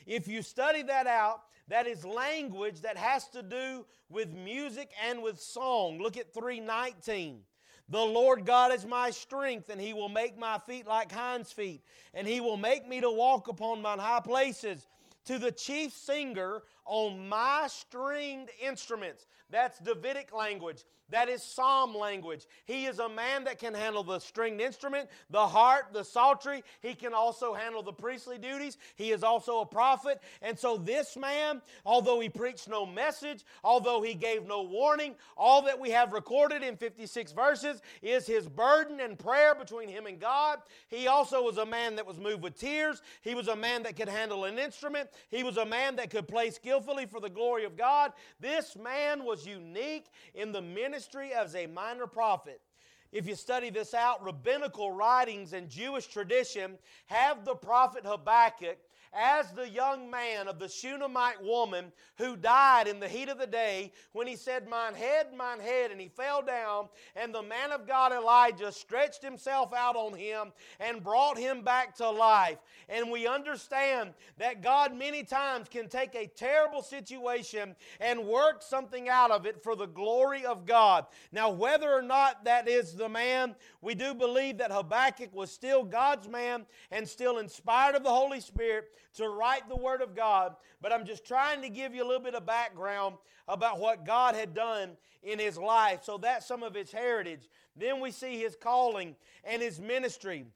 If 0.06 0.26
you 0.26 0.42
study 0.42 0.82
that 0.82 1.06
out, 1.06 1.42
that 1.68 1.86
is 1.86 2.04
language 2.04 2.80
that 2.80 2.96
has 2.96 3.28
to 3.28 3.42
do 3.42 3.86
with 4.08 4.32
music 4.32 4.90
and 5.08 5.22
with 5.22 5.40
song. 5.40 6.00
Look 6.00 6.16
at 6.16 6.34
319. 6.34 7.42
The 7.88 7.98
Lord 7.98 8.44
God 8.44 8.72
is 8.72 8.86
my 8.86 9.10
strength, 9.10 9.68
and 9.68 9.80
He 9.80 9.92
will 9.92 10.08
make 10.08 10.38
my 10.38 10.58
feet 10.58 10.86
like 10.86 11.10
hinds' 11.12 11.52
feet, 11.52 11.82
and 12.14 12.26
He 12.26 12.40
will 12.40 12.56
make 12.56 12.88
me 12.88 13.00
to 13.00 13.10
walk 13.10 13.48
upon 13.48 13.82
mine 13.82 13.98
high 13.98 14.20
places. 14.20 14.86
To 15.26 15.38
the 15.38 15.52
chief 15.52 15.92
singer 15.92 16.62
on 16.84 17.28
my 17.28 17.66
stringed 17.68 18.50
instruments. 18.60 19.26
That's 19.50 19.78
Davidic 19.78 20.32
language. 20.32 20.84
That 21.10 21.28
is 21.28 21.42
psalm 21.42 21.94
language. 21.94 22.46
He 22.64 22.86
is 22.86 23.00
a 23.00 23.08
man 23.08 23.44
that 23.44 23.58
can 23.58 23.74
handle 23.74 24.04
the 24.04 24.20
stringed 24.20 24.60
instrument, 24.60 25.08
the 25.28 25.46
harp, 25.46 25.92
the 25.92 26.04
psaltery. 26.04 26.62
He 26.80 26.94
can 26.94 27.14
also 27.14 27.52
handle 27.52 27.82
the 27.82 27.92
priestly 27.92 28.38
duties. 28.38 28.78
He 28.94 29.10
is 29.10 29.24
also 29.24 29.60
a 29.60 29.66
prophet. 29.66 30.20
And 30.40 30.58
so, 30.58 30.76
this 30.76 31.16
man, 31.16 31.62
although 31.84 32.20
he 32.20 32.28
preached 32.28 32.68
no 32.68 32.86
message, 32.86 33.44
although 33.64 34.02
he 34.02 34.14
gave 34.14 34.46
no 34.46 34.62
warning, 34.62 35.16
all 35.36 35.62
that 35.62 35.80
we 35.80 35.90
have 35.90 36.12
recorded 36.12 36.62
in 36.62 36.76
56 36.76 37.32
verses 37.32 37.82
is 38.02 38.26
his 38.26 38.48
burden 38.48 39.00
and 39.00 39.18
prayer 39.18 39.54
between 39.54 39.88
him 39.88 40.06
and 40.06 40.20
God. 40.20 40.60
He 40.88 41.08
also 41.08 41.42
was 41.42 41.58
a 41.58 41.66
man 41.66 41.96
that 41.96 42.06
was 42.06 42.18
moved 42.18 42.42
with 42.42 42.58
tears. 42.58 43.02
He 43.22 43.34
was 43.34 43.48
a 43.48 43.56
man 43.56 43.82
that 43.82 43.96
could 43.96 44.08
handle 44.08 44.44
an 44.44 44.58
instrument. 44.58 45.10
He 45.28 45.42
was 45.42 45.56
a 45.56 45.66
man 45.66 45.96
that 45.96 46.10
could 46.10 46.28
play 46.28 46.50
skillfully 46.50 46.79
for 47.06 47.20
the 47.20 47.28
glory 47.28 47.64
of 47.64 47.76
God. 47.76 48.12
This 48.40 48.76
man 48.76 49.24
was 49.24 49.46
unique 49.46 50.06
in 50.34 50.52
the 50.52 50.62
ministry 50.62 50.90
ministry 50.90 51.32
as 51.32 51.54
a 51.54 51.66
minor 51.66 52.06
prophet. 52.06 52.60
If 53.12 53.26
you 53.26 53.34
study 53.34 53.70
this 53.70 53.94
out, 53.94 54.24
rabbinical 54.24 54.92
writings 54.92 55.52
and 55.52 55.68
Jewish 55.68 56.06
tradition 56.06 56.78
have 57.06 57.44
the 57.44 57.54
prophet 57.54 58.04
Habakkuk 58.04 58.78
as 59.12 59.50
the 59.52 59.68
young 59.68 60.10
man 60.10 60.46
of 60.46 60.58
the 60.58 60.68
Shunammite 60.68 61.42
woman 61.42 61.92
who 62.16 62.36
died 62.36 62.86
in 62.86 63.00
the 63.00 63.08
heat 63.08 63.28
of 63.28 63.38
the 63.38 63.46
day 63.46 63.92
when 64.12 64.26
he 64.26 64.36
said, 64.36 64.68
Mine 64.68 64.94
head, 64.94 65.28
mine 65.36 65.58
head, 65.60 65.90
and 65.90 66.00
he 66.00 66.08
fell 66.08 66.42
down, 66.42 66.88
and 67.16 67.34
the 67.34 67.42
man 67.42 67.72
of 67.72 67.86
God 67.86 68.12
Elijah 68.12 68.70
stretched 68.70 69.22
himself 69.22 69.72
out 69.72 69.96
on 69.96 70.14
him 70.14 70.52
and 70.78 71.02
brought 71.02 71.38
him 71.38 71.62
back 71.62 71.96
to 71.96 72.08
life. 72.08 72.58
And 72.88 73.10
we 73.10 73.26
understand 73.26 74.14
that 74.38 74.62
God 74.62 74.94
many 74.94 75.24
times 75.24 75.68
can 75.68 75.88
take 75.88 76.14
a 76.14 76.26
terrible 76.26 76.82
situation 76.82 77.74
and 78.00 78.26
work 78.26 78.62
something 78.62 79.08
out 79.08 79.30
of 79.30 79.46
it 79.46 79.62
for 79.62 79.74
the 79.74 79.86
glory 79.86 80.44
of 80.44 80.66
God. 80.66 81.06
Now, 81.32 81.50
whether 81.50 81.90
or 81.92 82.02
not 82.02 82.44
that 82.44 82.68
is 82.68 82.94
the 82.94 83.08
man, 83.08 83.56
we 83.80 83.94
do 83.94 84.14
believe 84.14 84.58
that 84.58 84.72
Habakkuk 84.72 85.34
was 85.34 85.50
still 85.50 85.82
God's 85.84 86.28
man 86.28 86.66
and 86.90 87.08
still 87.08 87.38
inspired 87.38 87.94
of 87.94 88.02
the 88.02 88.10
Holy 88.10 88.40
Spirit 88.40 88.92
to 89.14 89.28
write 89.28 89.68
the 89.68 89.76
Word 89.76 90.02
of 90.02 90.14
God, 90.14 90.54
but 90.80 90.92
I'm 90.92 91.04
just 91.04 91.26
trying 91.26 91.62
to 91.62 91.68
give 91.68 91.94
you 91.94 92.04
a 92.04 92.06
little 92.06 92.22
bit 92.22 92.34
of 92.34 92.46
background 92.46 93.16
about 93.48 93.78
what 93.78 94.06
God 94.06 94.34
had 94.34 94.54
done 94.54 94.96
in 95.22 95.38
his 95.38 95.58
life. 95.58 96.04
So 96.04 96.18
that's 96.18 96.46
some 96.46 96.62
of 96.62 96.74
his 96.74 96.92
heritage. 96.92 97.48
Then 97.76 98.00
we 98.00 98.10
see 98.10 98.38
his 98.38 98.56
calling 98.56 99.16
and 99.44 99.60
his 99.60 99.80
ministry. 99.80 100.46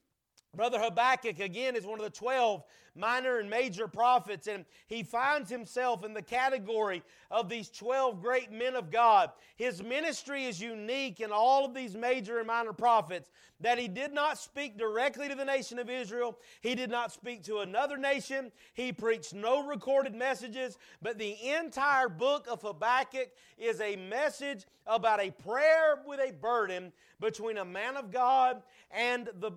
Brother 0.54 0.78
Habakkuk, 0.78 1.40
again, 1.40 1.74
is 1.74 1.84
one 1.84 1.98
of 1.98 2.04
the 2.04 2.10
12 2.10 2.62
minor 2.96 3.38
and 3.38 3.50
major 3.50 3.88
prophets, 3.88 4.46
and 4.46 4.64
he 4.86 5.02
finds 5.02 5.50
himself 5.50 6.04
in 6.04 6.14
the 6.14 6.22
category 6.22 7.02
of 7.30 7.48
these 7.48 7.68
12 7.70 8.22
great 8.22 8.52
men 8.52 8.74
of 8.74 8.90
God. 8.90 9.30
His 9.56 9.82
ministry 9.82 10.44
is 10.44 10.60
unique 10.60 11.20
in 11.20 11.32
all 11.32 11.64
of 11.64 11.74
these 11.74 11.96
major 11.96 12.38
and 12.38 12.46
minor 12.46 12.72
prophets 12.72 13.30
that 13.60 13.78
he 13.78 13.88
did 13.88 14.12
not 14.12 14.38
speak 14.38 14.76
directly 14.76 15.28
to 15.28 15.34
the 15.34 15.44
nation 15.44 15.78
of 15.78 15.88
Israel, 15.88 16.36
he 16.60 16.74
did 16.74 16.90
not 16.90 17.12
speak 17.12 17.42
to 17.44 17.58
another 17.58 17.96
nation, 17.96 18.52
he 18.74 18.92
preached 18.92 19.32
no 19.32 19.66
recorded 19.66 20.14
messages, 20.14 20.76
but 21.00 21.18
the 21.18 21.36
entire 21.50 22.08
book 22.08 22.46
of 22.50 22.62
Habakkuk 22.62 23.30
is 23.56 23.80
a 23.80 23.96
message 23.96 24.64
about 24.86 25.20
a 25.20 25.30
prayer 25.30 26.00
with 26.06 26.20
a 26.20 26.32
burden 26.32 26.92
between 27.20 27.58
a 27.58 27.64
man 27.64 27.96
of 27.96 28.10
God 28.10 28.62
and, 28.90 29.30
the, 29.40 29.52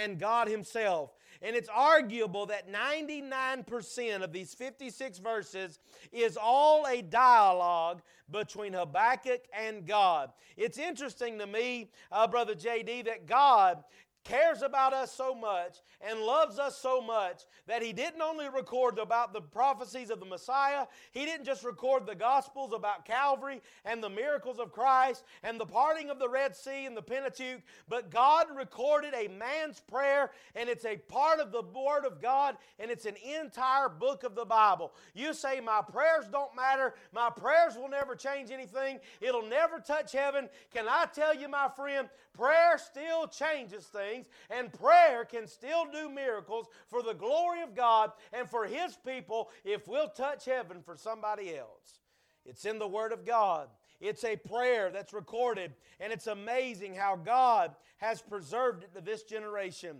and 0.00 0.18
God 0.18 0.48
Himself. 0.48 1.10
And 1.42 1.56
it's 1.56 1.70
arguable 1.74 2.46
that 2.46 2.70
99% 2.70 4.22
of 4.22 4.32
these 4.32 4.52
56 4.52 5.18
verses 5.18 5.78
is 6.12 6.36
all 6.40 6.86
a 6.86 7.00
dialogue 7.00 8.02
between 8.30 8.74
Habakkuk 8.74 9.42
and 9.52 9.86
God. 9.86 10.32
It's 10.56 10.78
interesting 10.78 11.38
to 11.38 11.46
me, 11.46 11.90
uh, 12.12 12.26
Brother 12.28 12.54
JD, 12.54 13.06
that 13.06 13.26
God 13.26 13.82
cares 14.30 14.62
about 14.62 14.92
us 14.92 15.12
so 15.12 15.34
much 15.34 15.78
and 16.00 16.20
loves 16.20 16.58
us 16.58 16.78
so 16.78 17.00
much 17.00 17.42
that 17.66 17.82
he 17.82 17.92
didn't 17.92 18.22
only 18.22 18.48
record 18.48 18.98
about 18.98 19.32
the 19.32 19.40
prophecies 19.40 20.08
of 20.08 20.20
the 20.20 20.26
Messiah, 20.26 20.86
he 21.10 21.24
didn't 21.24 21.44
just 21.44 21.64
record 21.64 22.06
the 22.06 22.14
Gospels 22.14 22.72
about 22.72 23.04
Calvary 23.04 23.60
and 23.84 24.02
the 24.02 24.08
miracles 24.08 24.60
of 24.60 24.72
Christ 24.72 25.24
and 25.42 25.58
the 25.58 25.66
parting 25.66 26.10
of 26.10 26.18
the 26.18 26.28
Red 26.28 26.54
Sea 26.54 26.86
and 26.86 26.96
the 26.96 27.02
Pentateuch, 27.02 27.60
but 27.88 28.10
God 28.10 28.46
recorded 28.56 29.14
a 29.14 29.28
man's 29.28 29.80
prayer 29.80 30.30
and 30.54 30.68
it's 30.68 30.84
a 30.84 30.96
part 30.96 31.40
of 31.40 31.50
the 31.50 31.62
Word 31.62 32.04
of 32.04 32.22
God 32.22 32.56
and 32.78 32.90
it's 32.90 33.06
an 33.06 33.16
entire 33.16 33.88
book 33.88 34.22
of 34.22 34.34
the 34.34 34.44
Bible. 34.44 34.92
You 35.14 35.34
say, 35.34 35.60
My 35.60 35.82
prayers 35.82 36.26
don't 36.30 36.54
matter, 36.54 36.94
my 37.12 37.30
prayers 37.30 37.76
will 37.76 37.88
never 37.88 38.14
change 38.14 38.50
anything, 38.50 39.00
it'll 39.20 39.46
never 39.46 39.80
touch 39.80 40.12
heaven. 40.12 40.48
Can 40.72 40.86
I 40.88 41.06
tell 41.12 41.34
you, 41.34 41.48
my 41.48 41.68
friend, 41.74 42.08
prayer 42.32 42.78
still 42.78 43.26
changes 43.26 43.84
things 43.86 44.26
and 44.50 44.72
prayer 44.72 45.24
can 45.24 45.46
still 45.46 45.86
do 45.90 46.08
miracles 46.08 46.66
for 46.88 47.02
the 47.02 47.14
glory 47.14 47.62
of 47.62 47.74
God 47.74 48.12
and 48.32 48.48
for 48.48 48.66
His 48.66 48.96
people 49.06 49.50
if 49.64 49.88
we'll 49.88 50.08
touch 50.08 50.44
heaven 50.44 50.82
for 50.82 50.96
somebody 50.96 51.56
else. 51.56 52.00
It's 52.44 52.64
in 52.64 52.78
the 52.78 52.88
Word 52.88 53.12
of 53.12 53.26
God. 53.26 53.68
It's 54.00 54.24
a 54.24 54.36
prayer 54.36 54.90
that's 54.90 55.12
recorded, 55.12 55.74
and 56.00 56.10
it's 56.10 56.26
amazing 56.26 56.94
how 56.94 57.16
God 57.16 57.74
has 57.98 58.22
preserved 58.22 58.82
it 58.82 58.94
to 58.94 59.02
this 59.02 59.24
generation. 59.24 59.98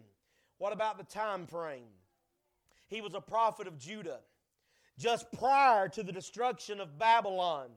What 0.56 0.72
about 0.72 0.96
the 0.96 1.04
time 1.04 1.46
frame? 1.46 1.92
He 2.88 3.02
was 3.02 3.14
a 3.14 3.20
prophet 3.20 3.66
of 3.66 3.78
Judah 3.78 4.20
just 4.98 5.30
prior 5.32 5.88
to 5.88 6.02
the 6.02 6.12
destruction 6.12 6.80
of 6.80 6.98
Babylon. 6.98 7.70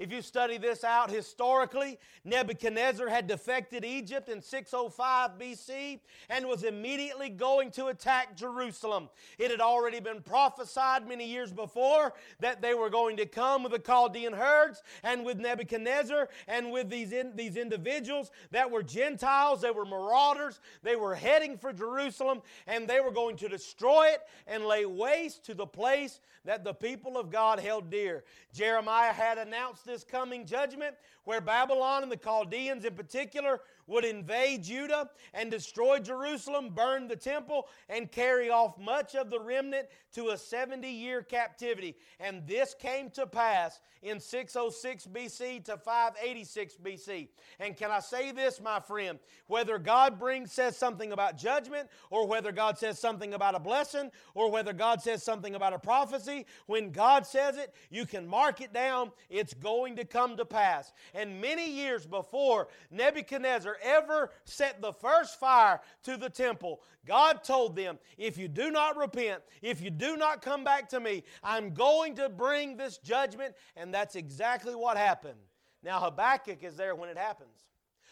If 0.00 0.10
you 0.10 0.22
study 0.22 0.56
this 0.56 0.82
out 0.82 1.10
historically, 1.10 1.98
Nebuchadnezzar 2.24 3.06
had 3.06 3.26
defected 3.26 3.84
Egypt 3.84 4.30
in 4.30 4.40
605 4.40 5.32
BC 5.38 6.00
and 6.30 6.46
was 6.46 6.64
immediately 6.64 7.28
going 7.28 7.70
to 7.72 7.88
attack 7.88 8.34
Jerusalem. 8.34 9.10
It 9.38 9.50
had 9.50 9.60
already 9.60 10.00
been 10.00 10.22
prophesied 10.22 11.06
many 11.06 11.28
years 11.28 11.52
before 11.52 12.14
that 12.38 12.62
they 12.62 12.72
were 12.72 12.88
going 12.88 13.18
to 13.18 13.26
come 13.26 13.62
with 13.62 13.72
the 13.72 13.78
Chaldean 13.78 14.32
herds 14.32 14.82
and 15.02 15.22
with 15.22 15.38
Nebuchadnezzar 15.38 16.30
and 16.48 16.72
with 16.72 16.88
these, 16.88 17.12
in, 17.12 17.36
these 17.36 17.56
individuals 17.56 18.30
that 18.52 18.70
were 18.70 18.82
Gentiles, 18.82 19.60
they 19.60 19.70
were 19.70 19.84
marauders, 19.84 20.60
they 20.82 20.96
were 20.96 21.14
heading 21.14 21.58
for 21.58 21.74
Jerusalem 21.74 22.40
and 22.66 22.88
they 22.88 23.00
were 23.00 23.12
going 23.12 23.36
to 23.36 23.50
destroy 23.50 24.06
it 24.06 24.22
and 24.46 24.64
lay 24.64 24.86
waste 24.86 25.44
to 25.44 25.52
the 25.52 25.66
place 25.66 26.20
that 26.46 26.64
the 26.64 26.72
people 26.72 27.18
of 27.18 27.30
God 27.30 27.60
held 27.60 27.90
dear. 27.90 28.24
Jeremiah 28.54 29.12
had 29.12 29.36
announced 29.36 29.84
this 29.90 30.04
coming 30.04 30.46
judgment 30.46 30.94
where 31.24 31.40
Babylon 31.40 32.02
and 32.02 32.10
the 32.10 32.16
Chaldeans 32.16 32.84
in 32.84 32.94
particular 32.94 33.60
would 33.90 34.04
invade 34.04 34.62
Judah 34.62 35.10
and 35.34 35.50
destroy 35.50 35.98
Jerusalem, 35.98 36.70
burn 36.70 37.08
the 37.08 37.16
temple, 37.16 37.68
and 37.88 38.10
carry 38.10 38.48
off 38.48 38.78
much 38.78 39.14
of 39.14 39.28
the 39.28 39.40
remnant 39.40 39.88
to 40.14 40.30
a 40.30 40.38
70 40.38 40.88
year 40.88 41.22
captivity. 41.22 41.96
And 42.20 42.46
this 42.46 42.74
came 42.74 43.10
to 43.10 43.26
pass 43.26 43.80
in 44.02 44.18
606 44.18 45.06
BC 45.06 45.64
to 45.64 45.76
586 45.76 46.76
BC. 46.82 47.28
And 47.58 47.76
can 47.76 47.90
I 47.90 48.00
say 48.00 48.32
this, 48.32 48.60
my 48.60 48.80
friend? 48.80 49.18
Whether 49.46 49.78
God 49.78 50.18
brings 50.18 50.52
says 50.52 50.76
something 50.76 51.12
about 51.12 51.36
judgment, 51.36 51.88
or 52.10 52.26
whether 52.26 52.52
God 52.52 52.78
says 52.78 52.98
something 52.98 53.34
about 53.34 53.54
a 53.54 53.60
blessing, 53.60 54.10
or 54.34 54.50
whether 54.50 54.72
God 54.72 55.02
says 55.02 55.22
something 55.22 55.54
about 55.54 55.72
a 55.72 55.78
prophecy, 55.78 56.46
when 56.66 56.92
God 56.92 57.26
says 57.26 57.56
it, 57.56 57.74
you 57.90 58.06
can 58.06 58.26
mark 58.26 58.60
it 58.60 58.72
down. 58.72 59.10
It's 59.28 59.54
going 59.54 59.96
to 59.96 60.04
come 60.04 60.36
to 60.36 60.44
pass. 60.44 60.92
And 61.14 61.40
many 61.40 61.70
years 61.70 62.06
before 62.06 62.68
Nebuchadnezzar 62.90 63.76
ever 63.82 64.30
set 64.44 64.80
the 64.80 64.92
first 64.92 65.38
fire 65.38 65.80
to 66.04 66.16
the 66.16 66.30
temple, 66.30 66.80
God 67.06 67.44
told 67.44 67.76
them, 67.76 67.98
If 68.18 68.38
you 68.38 68.48
do 68.48 68.70
not 68.70 68.96
repent, 68.96 69.42
if 69.62 69.80
you 69.80 69.90
do 69.90 70.16
not 70.16 70.42
come 70.42 70.64
back 70.64 70.88
to 70.90 71.00
me, 71.00 71.24
I'm 71.42 71.74
going 71.74 72.16
to 72.16 72.28
bring 72.28 72.76
this 72.76 72.98
judgment. 72.98 73.54
And 73.76 73.92
that's 73.92 74.16
exactly 74.16 74.74
what 74.74 74.96
happened. 74.96 75.38
Now, 75.82 76.00
Habakkuk 76.00 76.62
is 76.62 76.76
there 76.76 76.94
when 76.94 77.08
it 77.08 77.18
happens. 77.18 77.66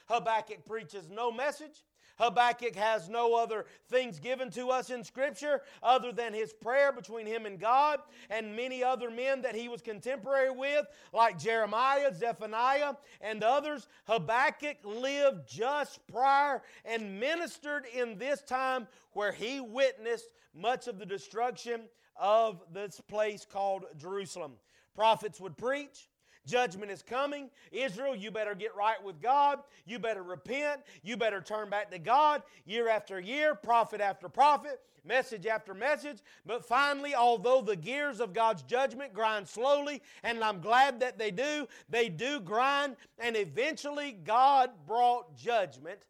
Habakkuk 0.06 0.64
preaches 0.64 1.08
no 1.10 1.30
message. 1.30 1.84
Habakkuk 2.18 2.74
has 2.76 3.08
no 3.08 3.34
other 3.34 3.66
things 3.88 4.18
given 4.18 4.50
to 4.50 4.70
us 4.70 4.90
in 4.90 5.04
Scripture 5.04 5.62
other 5.82 6.12
than 6.12 6.34
his 6.34 6.52
prayer 6.52 6.92
between 6.92 7.26
him 7.26 7.46
and 7.46 7.58
God 7.60 8.00
and 8.30 8.56
many 8.56 8.82
other 8.82 9.10
men 9.10 9.42
that 9.42 9.54
he 9.54 9.68
was 9.68 9.82
contemporary 9.82 10.50
with, 10.50 10.86
like 11.12 11.38
Jeremiah, 11.38 12.14
Zephaniah, 12.14 12.94
and 13.20 13.42
others. 13.42 13.88
Habakkuk 14.06 14.78
lived 14.84 15.48
just 15.48 16.06
prior 16.06 16.62
and 16.84 17.20
ministered 17.20 17.84
in 17.94 18.18
this 18.18 18.42
time 18.42 18.86
where 19.12 19.32
he 19.32 19.60
witnessed 19.60 20.32
much 20.54 20.88
of 20.88 20.98
the 20.98 21.06
destruction 21.06 21.82
of 22.16 22.60
this 22.72 23.00
place 23.00 23.46
called 23.50 23.84
Jerusalem. 23.96 24.52
Prophets 24.94 25.40
would 25.40 25.56
preach, 25.56 26.08
Judgment 26.48 26.90
is 26.90 27.02
coming. 27.02 27.50
Israel, 27.70 28.16
you 28.16 28.30
better 28.30 28.54
get 28.54 28.74
right 28.74 29.02
with 29.04 29.20
God. 29.20 29.58
You 29.84 29.98
better 29.98 30.22
repent. 30.22 30.80
You 31.02 31.18
better 31.18 31.42
turn 31.42 31.68
back 31.68 31.90
to 31.90 31.98
God 31.98 32.42
year 32.64 32.88
after 32.88 33.20
year, 33.20 33.54
prophet 33.54 34.00
after 34.00 34.30
prophet, 34.30 34.80
message 35.04 35.46
after 35.46 35.74
message. 35.74 36.18
But 36.46 36.64
finally, 36.64 37.14
although 37.14 37.60
the 37.60 37.76
gears 37.76 38.18
of 38.18 38.32
God's 38.32 38.62
judgment 38.62 39.12
grind 39.12 39.46
slowly, 39.46 40.00
and 40.22 40.42
I'm 40.42 40.60
glad 40.60 41.00
that 41.00 41.18
they 41.18 41.30
do, 41.30 41.68
they 41.90 42.08
do 42.08 42.40
grind, 42.40 42.96
and 43.18 43.36
eventually 43.36 44.12
God 44.12 44.70
brought 44.86 45.36
judgment, 45.36 46.00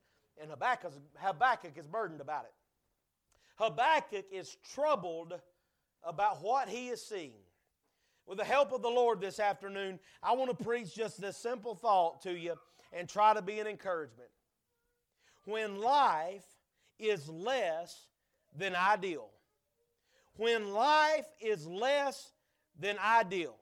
and 0.40 0.50
Habakkuk, 0.50 0.92
Habakkuk 1.16 1.76
is 1.76 1.88
burdened 1.88 2.20
about 2.20 2.44
it. 2.44 2.54
Habakkuk 3.56 4.26
is 4.30 4.56
troubled 4.72 5.34
about 6.04 6.40
what 6.42 6.68
he 6.68 6.90
is 6.90 7.04
seeing. 7.04 7.32
With 8.28 8.36
the 8.36 8.44
help 8.44 8.72
of 8.72 8.82
the 8.82 8.90
Lord 8.90 9.22
this 9.22 9.40
afternoon, 9.40 9.98
I 10.22 10.34
want 10.34 10.56
to 10.56 10.64
preach 10.64 10.94
just 10.94 11.18
this 11.18 11.38
simple 11.38 11.74
thought 11.74 12.20
to 12.22 12.38
you 12.38 12.56
and 12.92 13.08
try 13.08 13.32
to 13.32 13.40
be 13.40 13.58
an 13.58 13.66
encouragement. 13.66 14.28
When 15.46 15.80
life 15.80 16.44
is 16.98 17.26
less 17.30 18.06
than 18.54 18.76
ideal, 18.76 19.30
when 20.36 20.72
life 20.72 21.24
is 21.40 21.66
less 21.66 22.32
than 22.78 22.98
ideal, 22.98 23.56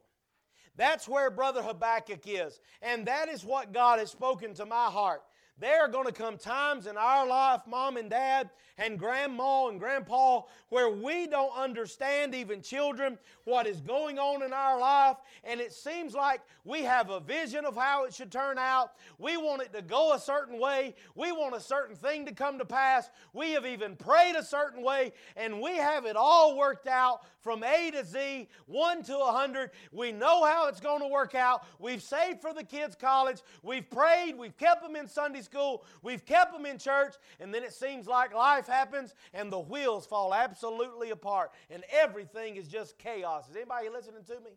that's 0.74 1.08
where 1.08 1.30
Brother 1.30 1.62
Habakkuk 1.62 2.26
is. 2.26 2.58
And 2.82 3.06
that 3.06 3.28
is 3.28 3.44
what 3.44 3.72
God 3.72 4.00
has 4.00 4.10
spoken 4.10 4.52
to 4.54 4.66
my 4.66 4.86
heart. 4.86 5.22
There 5.58 5.82
are 5.82 5.88
going 5.88 6.06
to 6.06 6.12
come 6.12 6.36
times 6.36 6.86
in 6.86 6.98
our 6.98 7.26
life, 7.26 7.62
mom 7.66 7.96
and 7.96 8.10
dad, 8.10 8.50
and 8.76 8.98
grandma 8.98 9.68
and 9.68 9.80
grandpa, 9.80 10.42
where 10.68 10.90
we 10.90 11.26
don't 11.26 11.56
understand, 11.56 12.34
even 12.34 12.60
children, 12.60 13.16
what 13.44 13.66
is 13.66 13.80
going 13.80 14.18
on 14.18 14.42
in 14.42 14.52
our 14.52 14.78
life. 14.78 15.16
And 15.44 15.58
it 15.58 15.72
seems 15.72 16.12
like 16.12 16.42
we 16.64 16.82
have 16.82 17.08
a 17.08 17.20
vision 17.20 17.64
of 17.64 17.74
how 17.74 18.04
it 18.04 18.12
should 18.12 18.30
turn 18.30 18.58
out. 18.58 18.92
We 19.18 19.38
want 19.38 19.62
it 19.62 19.72
to 19.72 19.80
go 19.80 20.12
a 20.12 20.18
certain 20.18 20.60
way. 20.60 20.94
We 21.14 21.32
want 21.32 21.56
a 21.56 21.60
certain 21.60 21.96
thing 21.96 22.26
to 22.26 22.34
come 22.34 22.58
to 22.58 22.66
pass. 22.66 23.08
We 23.32 23.52
have 23.52 23.64
even 23.64 23.96
prayed 23.96 24.36
a 24.36 24.44
certain 24.44 24.82
way, 24.82 25.14
and 25.36 25.58
we 25.62 25.76
have 25.76 26.04
it 26.04 26.16
all 26.16 26.58
worked 26.58 26.86
out 26.86 27.20
from 27.40 27.64
A 27.64 27.90
to 27.92 28.04
Z, 28.04 28.48
1 28.66 29.02
to 29.04 29.18
100. 29.18 29.70
We 29.90 30.12
know 30.12 30.44
how 30.44 30.68
it's 30.68 30.80
going 30.80 31.00
to 31.00 31.08
work 31.08 31.34
out. 31.34 31.64
We've 31.78 32.02
saved 32.02 32.42
for 32.42 32.52
the 32.52 32.64
kids' 32.64 32.94
college. 32.94 33.40
We've 33.62 33.88
prayed. 33.88 34.36
We've 34.36 34.56
kept 34.58 34.82
them 34.82 34.96
in 34.96 35.08
Sunday 35.08 35.40
school. 35.46 35.84
We've 36.02 36.24
kept 36.24 36.52
them 36.52 36.66
in 36.66 36.78
church. 36.78 37.14
And 37.40 37.54
then 37.54 37.64
it 37.64 37.72
seems 37.72 38.06
like 38.06 38.34
life 38.34 38.66
happens 38.66 39.14
and 39.32 39.50
the 39.50 39.58
wheels 39.58 40.06
fall 40.06 40.34
absolutely 40.34 41.10
apart 41.10 41.52
and 41.70 41.82
everything 41.90 42.56
is 42.56 42.68
just 42.68 42.98
chaos. 42.98 43.48
Is 43.48 43.56
anybody 43.56 43.88
listening 43.88 44.24
to 44.24 44.40
me? 44.40 44.50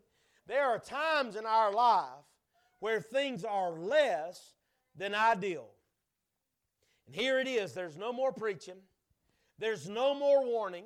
There 0.46 0.66
are 0.66 0.78
times 0.78 1.36
in 1.36 1.46
our 1.46 1.72
life 1.72 2.26
where 2.80 3.00
things 3.00 3.44
are 3.44 3.70
less 3.70 4.54
than 4.96 5.14
ideal. 5.14 5.68
And 7.06 7.14
here 7.14 7.38
it 7.38 7.48
is 7.48 7.72
there's 7.72 7.96
no 7.96 8.12
more 8.12 8.32
preaching, 8.32 8.82
There's 9.58 9.88
no 9.88 10.14
more 10.14 10.44
warning. 10.44 10.84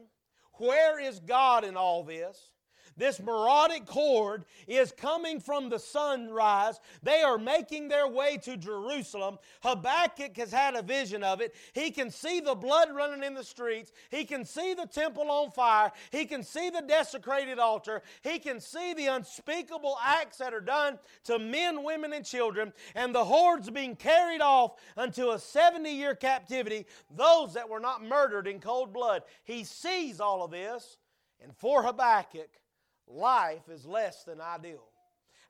Where 0.55 1.01
is 1.01 1.19
God 1.19 1.65
in 1.65 1.77
all 1.77 2.05
this? 2.05 2.53
This 2.97 3.19
Meradic 3.19 3.89
horde 3.89 4.45
is 4.67 4.93
coming 4.93 5.41
from 5.41 5.69
the 5.69 5.79
sunrise. 5.79 6.79
They 7.03 7.23
are 7.23 7.39
making 7.39 7.89
their 7.89 8.07
way 8.07 8.37
to 8.39 8.57
Jerusalem. 8.57 9.39
Habakkuk 9.63 10.37
has 10.37 10.53
had 10.53 10.75
a 10.75 10.83
vision 10.83 11.25
of 11.25 11.41
it. 11.41 11.55
He 11.73 11.91
can 11.91 12.11
see 12.11 12.41
the 12.41 12.55
blood 12.55 12.89
running 12.95 13.25
in 13.25 13.35
the 13.35 13.45
streets. 13.45 13.93
He 14.11 14.25
can 14.25 14.45
see 14.45 14.75
the 14.75 14.87
temple 14.87 15.31
on 15.31 15.51
fire. 15.51 15.91
He 16.11 16.25
can 16.25 16.43
see 16.43 16.71
the 16.71 16.83
desecrated 16.83 17.59
altar. 17.59 18.03
He 18.23 18.39
can 18.39 18.61
see 18.61 18.95
the 18.95 19.07
unspeakable 19.07 19.99
acts 20.03 20.39
that 20.39 20.55
are 20.55 20.61
done 20.61 20.99
to 21.25 21.39
men, 21.39 21.83
women, 21.83 22.13
and 22.13 22.25
children, 22.25 22.73
and 22.95 23.15
the 23.15 23.25
hordes 23.25 23.71
being 23.71 23.97
carried 23.97 24.41
off 24.41 24.77
unto 24.97 25.31
a 25.31 25.39
70 25.39 25.91
year 25.91 26.15
captivity, 26.15 26.87
those 27.11 27.55
that 27.55 27.69
were 27.69 27.81
not 27.81 28.05
murdered 28.05 28.47
in 28.47 28.61
cold 28.61 28.93
blood. 28.93 29.23
He 29.43 29.65
sees 29.65 30.21
all 30.21 30.45
of 30.45 30.51
this. 30.51 30.99
And 31.41 31.55
for 31.55 31.83
Habakkuk, 31.83 32.49
life 33.09 33.69
is 33.69 33.87
less 33.87 34.25
than 34.25 34.41
ideal. 34.41 34.85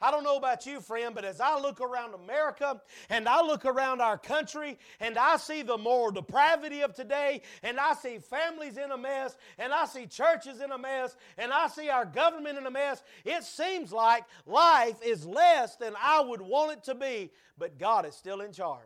I 0.01 0.11
don't 0.11 0.25
know 0.25 0.37
about 0.37 0.67
you, 0.67 0.81
friend, 0.81 1.15
but 1.15 1.25
as 1.25 1.41
I 1.41 1.59
look 1.59 1.81
around 1.81 2.13
America 2.15 2.81
and 3.09 3.27
I 3.27 3.41
look 3.41 3.65
around 3.65 4.03
our 4.03 4.19
country 4.19 4.79
and 5.01 5.17
I 5.17 5.39
see 5.39 5.63
the 5.63 5.79
moral 5.79 6.11
depravity 6.11 6.83
of 6.83 6.95
today 6.95 7.41
and 7.63 7.81
I 7.81 7.95
see 7.95 8.19
families 8.19 8.77
in 8.77 8.91
a 8.91 8.99
mess 8.99 9.37
and 9.59 9.73
I 9.73 9.87
see 9.87 10.07
churches 10.07 10.61
in 10.61 10.73
a 10.73 10.79
mess 10.79 11.17
and 11.39 11.53
I 11.53 11.69
see 11.69 11.89
our 11.89 12.05
government 12.05 12.59
in 12.59 12.67
a 12.67 12.71
mess, 12.71 13.03
it 13.25 13.45
seems 13.45 13.93
like 13.93 14.25
life 14.45 14.97
is 15.03 15.25
less 15.25 15.77
than 15.77 15.95
I 15.99 16.21
would 16.21 16.43
want 16.43 16.73
it 16.73 16.85
to 16.85 16.95
be, 16.95 17.31
but 17.57 17.79
God 17.79 18.05
is 18.05 18.15
still 18.15 18.43
in 18.43 18.53
charge. 18.53 18.83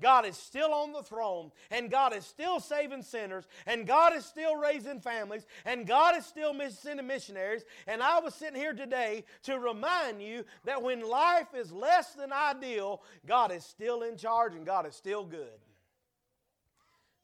God 0.00 0.26
is 0.26 0.36
still 0.36 0.72
on 0.72 0.92
the 0.92 1.02
throne, 1.02 1.50
and 1.70 1.90
God 1.90 2.14
is 2.14 2.24
still 2.24 2.60
saving 2.60 3.02
sinners, 3.02 3.46
and 3.66 3.86
God 3.86 4.14
is 4.14 4.24
still 4.24 4.56
raising 4.56 5.00
families, 5.00 5.46
and 5.64 5.86
God 5.86 6.16
is 6.16 6.26
still 6.26 6.54
sending 6.70 7.06
missionaries. 7.06 7.64
And 7.86 8.02
I 8.02 8.20
was 8.20 8.34
sitting 8.34 8.58
here 8.58 8.72
today 8.72 9.24
to 9.44 9.58
remind 9.58 10.22
you 10.22 10.44
that 10.64 10.82
when 10.82 11.08
life 11.08 11.48
is 11.54 11.72
less 11.72 12.14
than 12.14 12.32
ideal, 12.32 13.02
God 13.26 13.52
is 13.52 13.64
still 13.64 14.02
in 14.02 14.16
charge 14.16 14.54
and 14.54 14.66
God 14.66 14.86
is 14.86 14.94
still 14.94 15.24
good. 15.24 15.58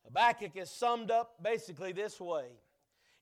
Habakkuk 0.05 0.57
is 0.57 0.71
summed 0.71 1.11
up 1.11 1.43
basically 1.43 1.93
this 1.93 2.21
way. 2.21 2.47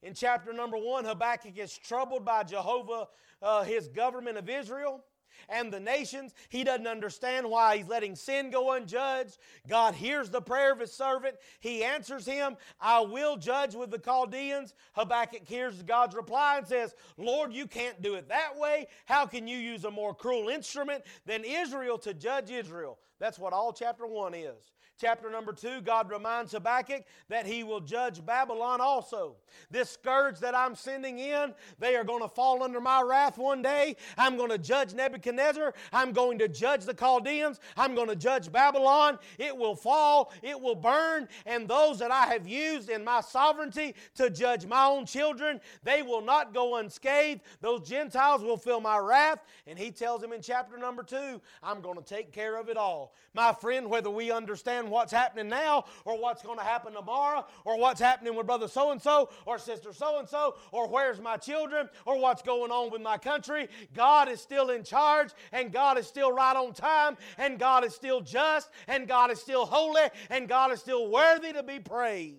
In 0.03 0.15
chapter 0.15 0.53
number 0.53 0.79
one, 0.79 1.05
Habakkuk 1.05 1.59
is 1.59 1.77
troubled 1.77 2.25
by 2.25 2.43
Jehovah, 2.43 3.09
uh, 3.43 3.65
his 3.65 3.89
government 3.89 4.39
of 4.39 4.49
Israel 4.49 5.05
and 5.49 5.73
the 5.73 5.81
nations. 5.81 6.35
He 6.49 6.65
doesn't 6.65 6.87
understand 6.87 7.49
why 7.49 7.77
he's 7.77 7.89
letting 7.89 8.17
sin 8.17 8.51
go 8.51 8.73
unjudged. 8.73 9.39
God 9.69 9.95
hears 9.95 10.31
the 10.31 10.41
prayer 10.41 10.73
of 10.73 10.81
his 10.81 10.93
servant. 10.93 11.37
He 11.61 11.85
answers 11.85 12.27
him, 12.27 12.57
I 12.81 13.01
will 13.01 13.37
judge 13.37 13.75
with 13.75 13.91
the 13.91 13.99
Chaldeans. 13.99 14.75
Habakkuk 14.93 15.47
hears 15.47 15.83
God's 15.83 16.15
reply 16.15 16.59
and 16.59 16.67
says, 16.67 16.95
Lord, 17.17 17.53
you 17.53 17.67
can't 17.67 18.01
do 18.03 18.15
it 18.15 18.29
that 18.29 18.57
way. 18.57 18.87
How 19.07 19.27
can 19.27 19.47
you 19.47 19.59
use 19.59 19.85
a 19.85 19.91
more 19.91 20.15
cruel 20.15 20.49
instrument 20.49 21.05
than 21.27 21.45
Israel 21.45 21.99
to 21.99 22.15
judge 22.15 22.51
Israel? 22.51 22.99
That's 23.19 23.39
what 23.39 23.53
all 23.53 23.73
chapter 23.73 24.07
1 24.07 24.35
is. 24.35 24.73
Chapter 25.01 25.31
number 25.31 25.55
two, 25.55 25.81
God 25.81 26.11
reminds 26.11 26.53
Habakkuk 26.53 27.05
that 27.31 27.47
he 27.47 27.65
will 27.65 27.81
judge 27.81 28.25
Babylon 28.25 28.83
also. 28.83 29.37
This 29.71 29.89
scourge 29.89 30.39
that 30.41 30.55
I'm 30.55 30.75
sending 30.75 31.19
in, 31.19 31.55
they 31.79 31.97
are 31.97 32.05
going 32.05 32.21
to 32.21 32.29
fall 32.29 32.63
under 32.63 32.83
my 32.83 33.01
wrath 33.01 33.39
one 33.39 33.63
day. 33.63 33.97
I'm 34.19 34.37
going 34.37 34.51
to 34.51 34.59
judge 34.59 34.93
Nebuchadnezzar. 34.93 35.73
I'm 35.91 36.13
going 36.13 36.39
to 36.41 36.49
judge 36.49 36.85
the 36.85 36.93
Chaldeans. 36.93 37.61
I'm 37.79 37.95
going 37.95 38.09
to 38.09 38.17
judge 38.17 38.53
Babylon. 38.53 39.19
It 39.39 39.57
will 39.57 39.75
fall, 39.75 40.33
it 40.43 40.61
will 40.61 40.75
burn, 40.75 41.29
and 41.47 41.67
those 41.67 41.99
that 42.01 42.11
I 42.11 42.27
have 42.27 42.47
used 42.47 42.91
in 42.91 43.03
my 43.03 43.23
sovereignty 43.23 43.95
to 44.17 44.29
judge 44.29 44.67
my 44.67 44.85
own 44.85 45.07
children, 45.07 45.63
they 45.83 46.03
will 46.03 46.23
not 46.23 46.53
go 46.53 46.77
unscathed. 46.77 47.41
Those 47.63 47.89
Gentiles 47.89 48.43
will 48.43 48.59
feel 48.59 48.83
my 48.83 48.99
wrath. 48.99 49.41
And 49.67 49.79
he 49.79 49.91
tells 49.91 50.23
him 50.23 50.35
in 50.35 50.43
chapter 50.43 50.77
number 50.77 51.03
two, 51.03 51.41
I'm 51.63 51.81
going 51.81 51.97
to 51.97 52.05
take 52.05 52.33
care 52.33 52.57
of 52.57 52.69
it 52.69 52.77
all. 52.77 53.15
My 53.33 53.55
friend, 53.55 53.89
whether 53.89 54.11
we 54.11 54.31
understand 54.31 54.90
what's 54.91 55.13
happening 55.13 55.49
now 55.49 55.85
or 56.05 56.19
what's 56.19 56.43
going 56.43 56.59
to 56.59 56.65
happen 56.65 56.93
tomorrow 56.93 57.45
or 57.65 57.79
what's 57.79 58.01
happening 58.01 58.35
with 58.35 58.47
brother 58.47 58.69
so 58.69 58.91
and 58.91 59.01
so 59.01 59.31
or 59.47 59.59
sister 59.59 59.93
so 59.93 60.19
and 60.19 60.29
so 60.29 60.57
or 60.73 60.89
where's 60.89 61.21
my 61.21 61.37
children 61.37 61.89
or 62.05 62.19
what's 62.19 62.43
going 62.43 62.71
on 62.71 62.91
with 62.91 63.03
my 63.03 63.19
country. 63.19 63.69
God 63.95 64.29
is 64.29 64.41
still 64.41 64.71
in 64.71 64.83
charge 64.85 65.31
and 65.53 65.73
God 65.73 65.99
is 65.99 66.07
still 66.07 66.33
right 66.33 66.57
on 66.57 66.73
time 66.73 67.17
and 67.39 67.59
God 67.59 67.85
is 67.85 67.95
still 67.95 68.21
just 68.21 68.71
and 68.89 69.07
God 69.09 69.31
is 69.31 69.41
still 69.41 69.67
holy 69.67 70.09
and 70.29 70.49
God 70.49 70.73
is 70.73 70.81
still 70.81 71.11
worthy 71.11 71.53
to 71.53 71.63
be 71.63 71.79
praised. 71.79 72.37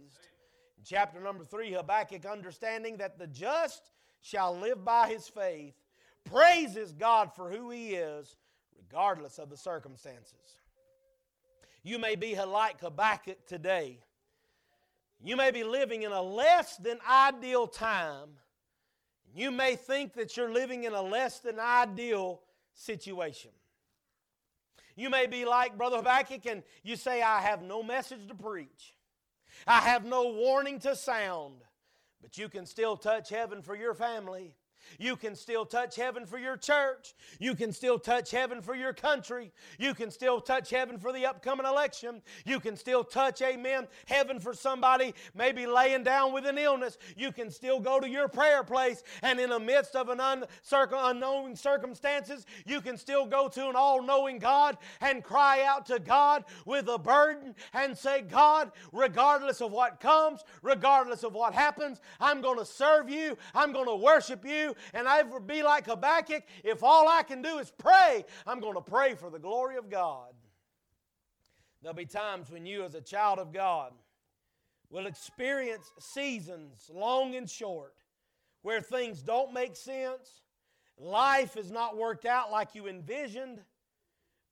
In 0.78 0.84
chapter 0.84 1.20
number 1.20 1.44
three, 1.44 1.72
Habakkuk 1.72 2.26
understanding 2.26 2.98
that 2.98 3.18
the 3.18 3.28
just 3.28 3.92
shall 4.22 4.58
live 4.58 4.84
by 4.84 5.10
his 5.10 5.28
faith 5.28 5.76
praises 6.24 6.92
God 6.92 7.34
for 7.36 7.50
who 7.50 7.70
he 7.70 7.96
is 7.96 8.36
regardless 8.78 9.40
of 9.40 9.50
the 9.50 9.58
circumstances. 9.58 10.61
You 11.84 11.98
may 11.98 12.16
be 12.16 12.36
like 12.36 12.82
Habakkuk 12.82 13.48
today. 13.48 14.00
You 15.24 15.36
may 15.36 15.52
be 15.52 15.64
living 15.64 16.04
in 16.04 16.12
a 16.12 16.22
less 16.22 16.78
than 16.78 17.00
ideal 17.10 17.68
time. 17.68 18.30
You 19.34 19.52
may 19.52 19.76
think 19.76 20.14
that 20.14 20.36
you're 20.36 20.52
living 20.52 20.84
in 20.84 20.94
a 20.94 21.02
less 21.02 21.40
than 21.40 21.60
ideal 21.60 22.42
situation. 22.74 23.52
You 24.96 25.10
may 25.10 25.26
be 25.26 25.46
like 25.46 25.78
Brother 25.78 25.98
Habakkuk 25.98 26.46
and 26.46 26.64
you 26.84 26.96
say, 26.96 27.22
I 27.22 27.42
have 27.42 27.62
no 27.62 27.82
message 27.82 28.28
to 28.28 28.36
preach, 28.36 28.94
I 29.66 29.80
have 29.80 30.06
no 30.06 30.32
warning 30.32 30.80
to 30.80 30.96
sound, 30.96 31.62
but 32.22 32.38
you 32.38 32.50
can 32.50 32.66
still 32.66 32.98
touch 32.98 33.30
heaven 33.30 33.62
for 33.62 33.76
your 33.76 33.94
family. 33.94 34.54
You 35.00 35.16
can 35.16 35.36
still 35.36 35.66
touch 35.66 35.96
heaven 35.96 36.26
for 36.26 36.38
your 36.38 36.58
church. 36.58 37.14
You 37.40 37.56
can 37.56 37.72
still 37.72 38.00
touch 38.00 38.32
heaven 38.32 38.62
for 38.62 38.76
your 38.76 38.94
country. 38.94 39.52
You 39.78 39.94
can 39.94 40.12
still 40.12 40.42
touch 40.42 40.70
heaven 40.70 40.98
for 40.98 41.12
the 41.14 41.26
upcoming 41.26 41.66
election. 41.66 42.22
You 42.46 42.60
can 42.60 42.76
still 42.76 43.04
touch, 43.04 43.42
amen, 43.42 43.88
heaven 44.06 44.40
for 44.40 44.54
somebody 44.54 45.14
maybe 45.36 45.66
laying 45.66 46.04
down 46.04 46.34
with 46.34 46.46
an 46.46 46.58
illness. 46.58 46.98
You 47.16 47.32
can 47.32 47.50
still 47.50 47.80
go 47.80 48.00
to 48.00 48.10
your 48.10 48.28
prayer 48.28 48.64
place 48.64 49.04
and 49.22 49.40
in 49.40 49.50
the 49.50 49.60
midst 49.60 49.96
of 49.96 50.10
an 50.10 50.20
unknown 50.20 51.56
circumstances, 51.56 52.46
you 52.66 52.82
can 52.82 52.98
still 52.98 53.26
go 53.26 53.48
to 53.50 53.70
an 53.70 53.76
all 53.76 54.02
knowing 54.02 54.40
God 54.40 54.78
and 55.00 55.24
cry 55.24 55.64
out 55.64 55.86
to 55.88 56.00
God 56.00 56.46
with 56.66 56.88
a 56.88 56.98
burden 56.98 57.56
and 57.74 57.98
say, 57.98 58.22
God, 58.22 58.72
regardless 58.92 59.62
of 59.62 59.72
what 59.72 60.00
comes, 60.00 60.44
regardless 60.62 61.24
of 61.24 61.34
what 61.34 61.54
happens, 61.54 62.00
I'm 62.20 62.42
going 62.42 62.60
to 62.60 62.66
serve 62.66 63.10
you. 63.10 63.38
I'm 63.54 63.72
going 63.72 63.88
to 63.88 63.96
worship 63.96 64.46
you 64.46 64.76
and 64.94 65.08
I 65.08 65.20
ever 65.20 65.40
be 65.40 65.64
like 65.64 65.86
Habakkuk, 65.86 66.44
if 66.64 66.84
all 66.84 67.08
I 67.08 67.24
can 67.24 67.42
do 67.42 67.58
is 67.60 67.72
pray, 67.78 68.26
I'm 68.46 68.60
going 68.60 68.76
to 68.76 68.82
pray 68.82 69.16
for 69.16 69.30
the 69.30 69.40
glory 69.40 69.78
of 69.78 69.90
God. 69.90 70.34
There'll 71.82 71.96
be 71.96 72.06
times 72.06 72.52
when 72.52 72.66
you, 72.66 72.84
as 72.84 72.96
a 72.96 73.02
child 73.02 73.40
of 73.40 73.52
God, 73.52 73.94
will 74.90 75.08
experience 75.08 75.92
seasons, 76.00 76.90
long 76.94 77.36
and 77.36 77.50
short, 77.50 77.96
where 78.62 78.82
things 78.82 79.22
don't 79.22 79.54
make 79.54 79.76
sense, 79.76 80.42
life 80.98 81.58
is 81.58 81.72
not 81.72 81.98
worked 81.98 82.26
out 82.26 82.52
like 82.52 82.76
you 82.76 82.88
envisioned, 82.88 83.62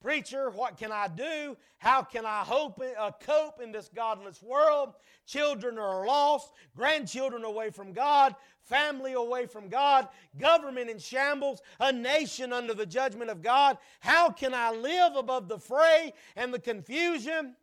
Preacher, 0.01 0.49
what 0.49 0.77
can 0.77 0.93
I 0.93 1.09
do? 1.09 1.57
How 1.77 2.03
can 2.03 2.25
I 2.25 2.43
hope, 2.43 2.81
uh, 2.97 3.11
cope 3.19 3.61
in 3.61 3.73
this 3.73 3.89
godless 3.93 4.41
world? 4.41 4.93
Children 5.25 5.77
are 5.77 6.05
lost, 6.05 6.53
grandchildren 6.75 7.43
away 7.43 7.69
from 7.69 7.91
God, 7.91 8.33
family 8.61 9.13
away 9.13 9.45
from 9.45 9.67
God, 9.67 10.07
government 10.37 10.89
in 10.89 10.99
shambles, 10.99 11.61
a 11.81 11.91
nation 11.91 12.53
under 12.53 12.73
the 12.73 12.85
judgment 12.85 13.29
of 13.29 13.41
God. 13.41 13.77
How 13.99 14.29
can 14.29 14.53
I 14.53 14.71
live 14.71 15.15
above 15.17 15.49
the 15.49 15.59
fray 15.59 16.13
and 16.37 16.53
the 16.53 16.59
confusion? 16.59 17.55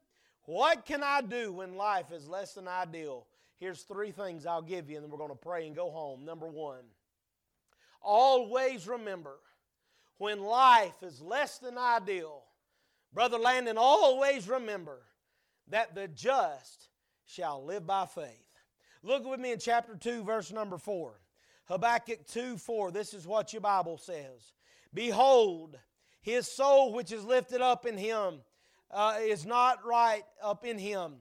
What 0.44 0.84
can 0.84 1.02
I 1.02 1.22
do 1.22 1.54
when 1.54 1.74
life 1.74 2.12
is 2.12 2.28
less 2.28 2.52
than 2.52 2.68
ideal? 2.68 3.26
Here's 3.58 3.82
three 3.82 4.10
things 4.10 4.44
I'll 4.44 4.60
give 4.60 4.90
you, 4.90 4.96
and 4.96 5.04
then 5.04 5.10
we're 5.10 5.18
going 5.18 5.30
to 5.30 5.36
pray 5.36 5.66
and 5.66 5.74
go 5.74 5.90
home. 5.90 6.24
Number 6.24 6.48
one, 6.48 6.84
always 8.02 8.86
remember 8.86 9.38
when 10.18 10.40
life 10.40 11.02
is 11.02 11.20
less 11.20 11.58
than 11.58 11.78
ideal, 11.78 12.42
Brother 13.12 13.38
Landon, 13.38 13.78
always 13.78 14.48
remember 14.48 15.02
that 15.68 15.94
the 15.94 16.08
just 16.08 16.88
shall 17.24 17.64
live 17.64 17.86
by 17.86 18.06
faith. 18.06 18.30
Look 19.02 19.24
with 19.24 19.40
me 19.40 19.52
in 19.52 19.58
chapter 19.58 19.94
2, 19.94 20.24
verse 20.24 20.52
number 20.52 20.78
4. 20.78 21.20
Habakkuk 21.66 22.26
2 22.26 22.56
4. 22.56 22.90
This 22.90 23.14
is 23.14 23.26
what 23.26 23.52
your 23.52 23.60
Bible 23.60 23.98
says 23.98 24.52
Behold, 24.94 25.78
his 26.20 26.50
soul 26.50 26.92
which 26.92 27.12
is 27.12 27.24
lifted 27.24 27.60
up 27.60 27.86
in 27.86 27.96
him 27.96 28.40
uh, 28.90 29.18
is 29.20 29.44
not 29.44 29.84
right 29.84 30.24
up 30.42 30.64
in 30.64 30.78
him, 30.78 31.14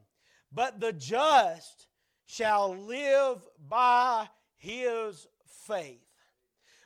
but 0.52 0.80
the 0.80 0.94
just 0.94 1.88
shall 2.26 2.76
live 2.76 3.46
by 3.68 4.28
his 4.58 5.28
faith. 5.68 6.02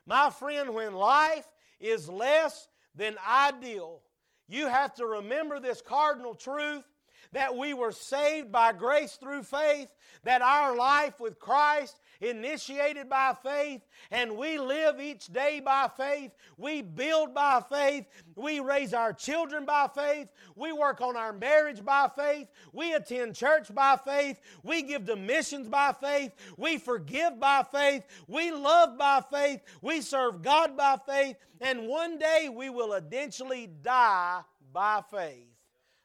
My 0.06 0.30
friend, 0.30 0.74
when 0.74 0.94
life 0.94 1.48
is 1.80 2.10
less 2.10 2.68
than 2.96 3.16
ideal. 3.28 4.02
You 4.48 4.68
have 4.68 4.94
to 4.96 5.06
remember 5.06 5.60
this 5.60 5.82
cardinal 5.82 6.36
truth 6.36 6.84
that 7.32 7.56
we 7.56 7.74
were 7.74 7.92
saved 7.92 8.52
by 8.52 8.74
grace 8.74 9.14
through 9.14 9.44
faith, 9.44 9.90
that 10.24 10.42
our 10.42 10.76
life 10.76 11.20
with 11.20 11.40
Christ 11.40 12.00
initiated 12.22 13.10
by 13.10 13.36
faith, 13.42 13.82
and 14.12 14.38
we 14.38 14.58
live 14.58 15.00
each 15.00 15.28
day 15.28 15.62
by 15.64 15.90
faith. 15.96 16.32
We 16.58 16.82
build 16.82 17.34
by 17.34 17.62
faith. 17.70 18.06
We 18.36 18.60
raise 18.60 18.94
our 18.94 19.14
children 19.14 19.66
by 19.66 19.90
faith. 19.94 20.28
We 20.56 20.72
work 20.72 21.02
on 21.02 21.16
our 21.16 21.34
marriage 21.34 21.84
by 21.84 22.10
faith. 22.16 22.48
We 22.74 22.94
attend 22.94 23.36
church 23.36 23.74
by 23.74 23.98
faith. 24.04 24.40
We 24.64 24.82
give 24.82 25.06
to 25.06 25.16
missions 25.16 25.68
by 25.68 25.94
faith. 26.00 26.32
We 26.58 26.78
forgive 26.78 27.40
by 27.40 27.66
faith. 27.72 28.04
We 28.28 28.52
love 28.52 28.98
by 28.98 29.22
faith. 29.32 29.62
We 29.82 30.02
serve 30.02 30.42
God 30.42 30.76
by 30.76 30.98
faith. 31.06 31.38
And 31.62 31.88
one 31.88 32.18
day 32.18 32.50
we 32.54 32.70
will 32.70 32.94
eventually 32.94 33.68
die 33.82 34.42
by 34.74 35.02
faith. 35.10 35.48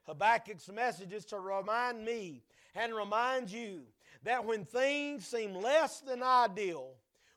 Habakkuk's 0.09 0.71
message 0.71 1.13
is 1.13 1.25
to 1.27 1.39
remind 1.39 2.05
me 2.05 2.43
and 2.75 2.95
remind 2.95 3.51
you 3.51 3.83
that 4.25 4.45
when 4.45 4.65
things 4.65 5.27
seem 5.27 5.55
less 5.55 6.01
than 6.01 6.23
ideal, 6.23 6.93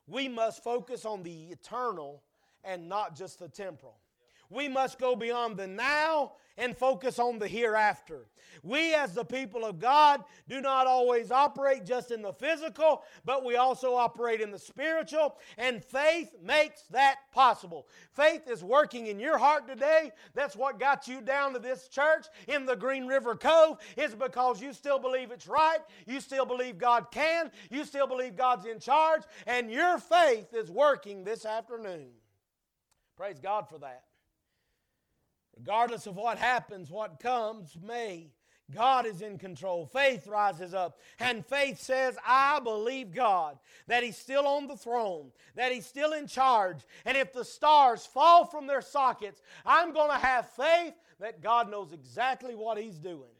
we 0.07 0.27
must 0.27 0.63
focus 0.63 1.05
on 1.05 1.21
the 1.21 1.45
eternal 1.51 2.23
and 2.63 2.87
not 2.87 3.15
just 3.15 3.39
the 3.39 3.49
temporal. 3.49 3.97
We 4.49 4.69
must 4.69 4.97
go 4.97 5.15
beyond 5.15 5.57
the 5.57 5.67
now 5.67 6.33
and 6.57 6.75
focus 6.75 7.19
on 7.19 7.39
the 7.39 7.47
hereafter. 7.47 8.25
We, 8.63 8.93
as 8.93 9.13
the 9.13 9.25
people 9.25 9.65
of 9.65 9.79
God, 9.79 10.23
do 10.47 10.61
not 10.61 10.87
always 10.87 11.31
operate 11.31 11.85
just 11.85 12.11
in 12.11 12.21
the 12.21 12.33
physical, 12.33 13.03
but 13.23 13.45
we 13.45 13.55
also 13.55 13.93
operate 13.93 14.41
in 14.41 14.51
the 14.51 14.59
spiritual, 14.59 15.37
and 15.57 15.83
faith 15.83 16.35
makes 16.41 16.83
that 16.91 17.17
possible. 17.31 17.87
Faith 18.13 18.47
is 18.49 18.63
working 18.63 19.07
in 19.07 19.19
your 19.19 19.37
heart 19.37 19.67
today. 19.67 20.11
That's 20.33 20.55
what 20.55 20.79
got 20.79 21.07
you 21.07 21.21
down 21.21 21.53
to 21.53 21.59
this 21.59 21.87
church 21.87 22.25
in 22.47 22.65
the 22.65 22.75
Green 22.75 23.05
River 23.05 23.35
Cove, 23.35 23.77
is 23.95 24.15
because 24.15 24.61
you 24.61 24.73
still 24.73 24.99
believe 24.99 25.31
it's 25.31 25.47
right, 25.47 25.79
you 26.05 26.19
still 26.19 26.45
believe 26.45 26.77
God 26.77 27.11
can, 27.11 27.51
you 27.69 27.85
still 27.85 28.07
believe 28.07 28.35
God's 28.35 28.65
in 28.65 28.79
charge, 28.79 29.21
and 29.45 29.71
your 29.71 29.99
faith 29.99 30.53
is 30.53 30.71
working 30.71 31.23
this 31.23 31.45
afternoon. 31.45 32.07
Praise 33.15 33.39
God 33.39 33.69
for 33.69 33.77
that. 33.79 34.06
Regardless 35.57 36.07
of 36.07 36.15
what 36.15 36.37
happens, 36.37 36.89
what 36.89 37.19
comes 37.19 37.77
may, 37.81 38.29
God 38.73 39.05
is 39.05 39.21
in 39.21 39.37
control. 39.37 39.85
Faith 39.85 40.27
rises 40.27 40.73
up. 40.73 40.99
And 41.19 41.45
faith 41.45 41.79
says, 41.79 42.17
I 42.25 42.59
believe 42.59 43.13
God, 43.13 43.57
that 43.87 44.03
He's 44.03 44.17
still 44.17 44.45
on 44.45 44.67
the 44.67 44.75
throne, 44.75 45.31
that 45.55 45.71
He's 45.71 45.85
still 45.85 46.13
in 46.13 46.27
charge. 46.27 46.85
And 47.05 47.17
if 47.17 47.33
the 47.33 47.45
stars 47.45 48.05
fall 48.05 48.45
from 48.45 48.67
their 48.67 48.81
sockets, 48.81 49.41
I'm 49.65 49.93
going 49.93 50.11
to 50.11 50.25
have 50.25 50.49
faith 50.51 50.93
that 51.19 51.41
God 51.41 51.71
knows 51.71 51.93
exactly 51.93 52.55
what 52.55 52.77
He's 52.77 52.97
doing 52.97 53.31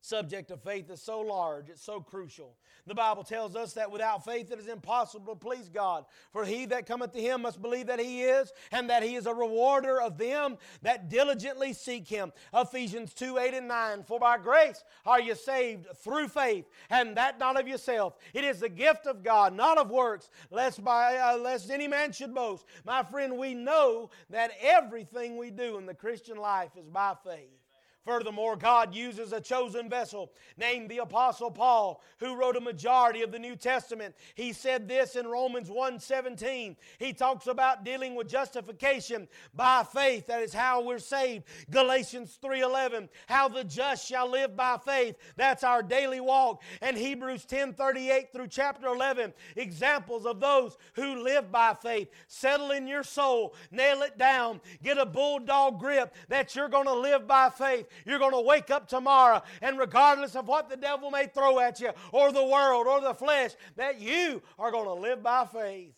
subject 0.00 0.50
of 0.50 0.62
faith 0.62 0.90
is 0.90 1.02
so 1.02 1.20
large, 1.20 1.68
it's 1.68 1.84
so 1.84 2.00
crucial. 2.00 2.56
The 2.90 2.96
Bible 2.96 3.22
tells 3.22 3.54
us 3.54 3.74
that 3.74 3.92
without 3.92 4.24
faith 4.24 4.50
it 4.50 4.58
is 4.58 4.66
impossible 4.66 5.32
to 5.32 5.38
please 5.38 5.68
God. 5.68 6.06
For 6.32 6.44
he 6.44 6.66
that 6.66 6.86
cometh 6.86 7.12
to 7.12 7.20
him 7.20 7.42
must 7.42 7.62
believe 7.62 7.86
that 7.86 8.00
he 8.00 8.22
is, 8.22 8.52
and 8.72 8.90
that 8.90 9.04
he 9.04 9.14
is 9.14 9.26
a 9.26 9.32
rewarder 9.32 10.00
of 10.00 10.18
them 10.18 10.58
that 10.82 11.08
diligently 11.08 11.72
seek 11.72 12.08
him. 12.08 12.32
Ephesians 12.52 13.14
2 13.14 13.38
8 13.38 13.54
and 13.54 13.68
9. 13.68 14.02
For 14.02 14.18
by 14.18 14.38
grace 14.38 14.82
are 15.06 15.20
you 15.20 15.36
saved 15.36 15.86
through 15.98 16.26
faith, 16.26 16.68
and 16.90 17.16
that 17.16 17.38
not 17.38 17.60
of 17.60 17.68
yourself. 17.68 18.16
It 18.34 18.42
is 18.42 18.58
the 18.58 18.68
gift 18.68 19.06
of 19.06 19.22
God, 19.22 19.54
not 19.54 19.78
of 19.78 19.88
works, 19.88 20.28
lest, 20.50 20.82
by, 20.82 21.16
uh, 21.16 21.38
lest 21.38 21.70
any 21.70 21.86
man 21.86 22.10
should 22.10 22.34
boast. 22.34 22.64
My 22.84 23.04
friend, 23.04 23.38
we 23.38 23.54
know 23.54 24.10
that 24.30 24.50
everything 24.60 25.36
we 25.36 25.52
do 25.52 25.78
in 25.78 25.86
the 25.86 25.94
Christian 25.94 26.38
life 26.38 26.72
is 26.76 26.88
by 26.88 27.14
faith. 27.24 27.59
Furthermore, 28.04 28.56
God 28.56 28.94
uses 28.94 29.32
a 29.32 29.40
chosen 29.40 29.90
vessel 29.90 30.32
named 30.56 30.88
the 30.88 30.98
Apostle 30.98 31.50
Paul, 31.50 32.02
who 32.18 32.34
wrote 32.34 32.56
a 32.56 32.60
majority 32.60 33.20
of 33.20 33.30
the 33.30 33.38
New 33.38 33.56
Testament. 33.56 34.14
He 34.34 34.54
said 34.54 34.88
this 34.88 35.16
in 35.16 35.26
Romans 35.26 35.68
1:17. 35.68 36.76
He 36.98 37.12
talks 37.12 37.46
about 37.46 37.84
dealing 37.84 38.14
with 38.14 38.26
justification 38.26 39.28
by 39.52 39.84
faith. 39.84 40.28
That 40.28 40.42
is 40.42 40.54
how 40.54 40.80
we're 40.80 40.98
saved. 40.98 41.44
Galatians 41.68 42.38
3:11, 42.42 43.10
how 43.26 43.48
the 43.48 43.64
just 43.64 44.06
shall 44.06 44.28
live 44.28 44.56
by 44.56 44.78
faith. 44.78 45.16
That's 45.36 45.62
our 45.62 45.82
daily 45.82 46.20
walk. 46.20 46.62
And 46.80 46.96
Hebrews 46.96 47.44
10:38 47.44 48.32
through 48.32 48.48
chapter 48.48 48.86
11, 48.86 49.34
examples 49.56 50.24
of 50.24 50.40
those 50.40 50.78
who 50.94 51.22
live 51.22 51.52
by 51.52 51.74
faith. 51.74 52.08
Settle 52.28 52.70
in 52.70 52.86
your 52.86 53.02
soul, 53.02 53.54
nail 53.70 54.00
it 54.02 54.16
down, 54.16 54.62
get 54.82 54.96
a 54.96 55.04
bulldog 55.04 55.78
grip 55.78 56.14
that 56.28 56.54
you're 56.54 56.68
going 56.68 56.86
to 56.86 56.94
live 56.94 57.26
by 57.26 57.50
faith. 57.50 57.88
You're 58.04 58.18
going 58.18 58.32
to 58.32 58.40
wake 58.40 58.70
up 58.70 58.88
tomorrow, 58.88 59.42
and 59.60 59.78
regardless 59.78 60.36
of 60.36 60.48
what 60.48 60.68
the 60.68 60.76
devil 60.76 61.10
may 61.10 61.26
throw 61.26 61.58
at 61.60 61.80
you, 61.80 61.90
or 62.12 62.32
the 62.32 62.44
world, 62.44 62.86
or 62.86 63.00
the 63.00 63.14
flesh, 63.14 63.52
that 63.76 64.00
you 64.00 64.42
are 64.58 64.70
going 64.70 64.86
to 64.86 64.94
live 64.94 65.22
by 65.22 65.46
faith. 65.46 65.94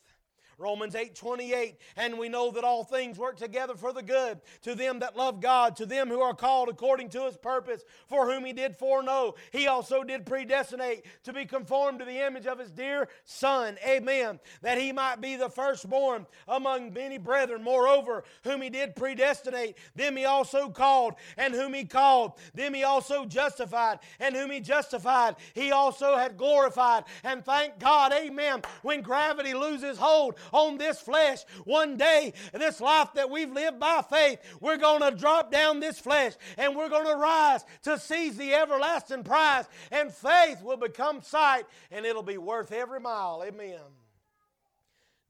Romans 0.59 0.95
8 0.95 1.15
28. 1.15 1.77
And 1.97 2.19
we 2.19 2.29
know 2.29 2.51
that 2.51 2.65
all 2.65 2.85
things 2.85 3.19
work 3.19 3.37
together 3.37 3.75
for 3.75 3.93
the 3.93 4.03
good 4.03 4.41
to 4.62 4.75
them 4.75 5.01
that 5.01 5.17
love 5.17 5.41
God, 5.41 5.77
to 5.77 5.87
them 5.87 6.09
who 6.09 6.21
are 6.21 6.35
called 6.35 6.69
according 6.69 7.09
to 7.11 7.27
his 7.27 7.37
purpose, 7.37 7.85
for 8.07 8.31
whom 8.31 8.45
he 8.45 8.53
did 8.53 8.77
foreknow. 8.77 9.35
He 9.51 9.67
also 9.67 10.03
did 10.05 10.27
predestinate 10.27 11.05
to 11.25 11.33
be 11.33 11.45
conformed 11.45 11.99
to 12.01 12.05
the 12.05 12.27
image 12.27 12.47
of 12.47 12.59
his 12.59 12.71
dear 12.71 13.09
Son. 13.25 13.77
Amen. 13.87 14.41
That 14.62 14.79
he 14.79 14.93
might 14.93 15.21
be 15.21 15.37
the 15.37 15.49
firstborn 15.49 16.27
among 16.49 16.93
many 16.93 17.19
brethren. 17.19 17.62
Moreover, 17.62 18.25
whom 18.45 18.62
he 18.62 18.71
did 18.71 18.97
predestinate, 18.97 19.77
them 19.95 20.17
he 20.17 20.25
also 20.25 20.69
called, 20.69 21.15
and 21.37 21.55
whom 21.55 21.75
he 21.75 21.85
called, 21.85 22.33
them 22.55 22.75
he 22.75 22.85
also 22.85 23.25
justified, 23.25 23.99
and 24.21 24.35
whom 24.35 24.51
he 24.51 24.61
justified, 24.61 25.37
he 25.55 25.71
also 25.73 26.17
had 26.17 26.37
glorified. 26.37 27.05
And 27.25 27.45
thank 27.45 27.79
God, 27.79 28.12
amen, 28.12 28.62
when 28.83 29.03
gravity 29.03 29.55
loses 29.55 29.99
hold 29.99 30.37
on 30.52 30.78
this 30.78 31.00
flesh. 31.00 31.44
One 31.64 31.96
day, 31.96 32.33
this 32.52 32.81
life 32.81 33.09
that 33.14 33.31
we've 33.31 33.52
lived 33.52 33.78
by 33.78 34.02
faith, 34.09 34.40
we're 34.61 34.76
going 34.76 35.02
to 35.02 35.16
drop 35.16 35.50
down 35.50 35.81
this 35.81 35.98
flesh 35.98 36.33
and 36.57 36.74
we're 36.74 36.88
going 36.88 37.07
to 37.07 37.16
rise 37.16 37.64
to 37.83 37.98
seize 37.98 38.37
the 38.37 38.55
everlasting 38.55 39.24
prize. 39.24 39.66
And 39.90 40.12
faith 40.12 40.62
will 40.62 40.76
become 40.76 41.22
sight 41.22 41.64
and 41.90 42.05
it'll 42.07 42.22
be 42.22 42.38
worth 42.38 42.72
every 42.72 43.00
mile. 43.00 43.42
Amen. 43.46 43.81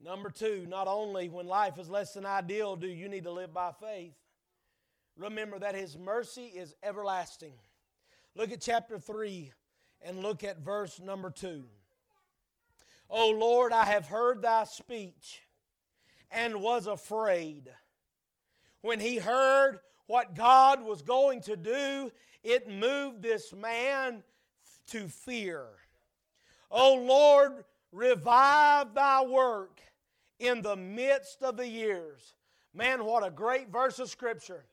Number 0.03 0.29
two, 0.29 0.65
not 0.67 0.87
only 0.87 1.29
when 1.29 1.47
life 1.47 1.79
is 1.79 1.89
less 1.89 2.13
than 2.13 2.25
ideal 2.25 2.75
do 2.75 2.87
you 2.87 3.07
need 3.07 3.23
to 3.23 3.31
live 3.31 3.53
by 3.53 3.71
faith, 3.71 4.13
remember 5.17 5.59
that 5.59 5.75
His 5.75 5.97
mercy 5.97 6.47
is 6.47 6.75
everlasting. 6.83 7.53
Look 8.35 8.51
at 8.51 8.59
chapter 8.59 8.99
3 8.99 9.51
and 10.01 10.19
look 10.19 10.43
at 10.43 10.59
verse 10.59 10.99
number 10.99 11.29
2. 11.29 11.63
O 13.15 13.29
Lord, 13.29 13.71
I 13.71 13.85
have 13.85 14.07
heard 14.07 14.41
thy 14.41 14.63
speech 14.63 15.43
and 16.31 16.63
was 16.63 16.87
afraid. 16.87 17.69
When 18.81 18.99
he 18.99 19.17
heard 19.17 19.79
what 20.07 20.33
God 20.33 20.83
was 20.83 21.03
going 21.03 21.41
to 21.41 21.55
do, 21.55 22.11
it 22.43 22.67
moved 22.67 23.21
this 23.21 23.53
man 23.53 24.23
to 24.87 25.07
fear. 25.07 25.67
O 26.71 26.95
Lord, 26.95 27.65
revive 27.91 28.95
thy 28.95 29.23
work 29.23 29.79
in 30.39 30.63
the 30.63 30.75
midst 30.75 31.43
of 31.43 31.55
the 31.55 31.67
years. 31.67 32.33
Man, 32.73 33.05
what 33.05 33.23
a 33.23 33.29
great 33.29 33.69
verse 33.69 33.99
of 33.99 34.09
Scripture. 34.09 34.65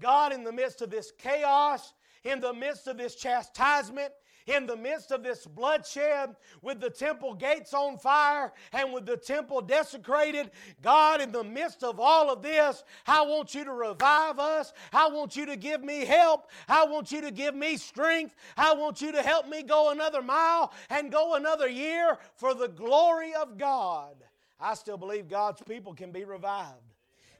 God, 0.00 0.32
in 0.32 0.44
the 0.44 0.52
midst 0.52 0.82
of 0.82 0.90
this 0.90 1.10
chaos, 1.18 1.94
in 2.22 2.38
the 2.38 2.54
midst 2.54 2.86
of 2.86 2.96
this 2.96 3.16
chastisement, 3.16 4.12
in 4.48 4.66
the 4.66 4.76
midst 4.76 5.10
of 5.10 5.22
this 5.22 5.46
bloodshed, 5.46 6.34
with 6.62 6.80
the 6.80 6.90
temple 6.90 7.34
gates 7.34 7.74
on 7.74 7.98
fire 7.98 8.52
and 8.72 8.92
with 8.92 9.06
the 9.06 9.16
temple 9.16 9.60
desecrated, 9.60 10.50
God, 10.82 11.20
in 11.20 11.32
the 11.32 11.44
midst 11.44 11.84
of 11.84 12.00
all 12.00 12.30
of 12.30 12.42
this, 12.42 12.82
I 13.06 13.22
want 13.22 13.54
you 13.54 13.64
to 13.64 13.72
revive 13.72 14.38
us. 14.38 14.72
I 14.92 15.08
want 15.08 15.36
you 15.36 15.46
to 15.46 15.56
give 15.56 15.82
me 15.82 16.04
help. 16.04 16.50
I 16.68 16.84
want 16.86 17.12
you 17.12 17.20
to 17.20 17.30
give 17.30 17.54
me 17.54 17.76
strength. 17.76 18.34
I 18.56 18.74
want 18.74 19.00
you 19.00 19.12
to 19.12 19.22
help 19.22 19.48
me 19.48 19.62
go 19.62 19.90
another 19.90 20.22
mile 20.22 20.72
and 20.90 21.12
go 21.12 21.34
another 21.34 21.68
year 21.68 22.18
for 22.34 22.54
the 22.54 22.68
glory 22.68 23.34
of 23.34 23.58
God. 23.58 24.16
I 24.60 24.74
still 24.74 24.96
believe 24.96 25.28
God's 25.28 25.62
people 25.62 25.94
can 25.94 26.10
be 26.10 26.24
revived. 26.24 26.74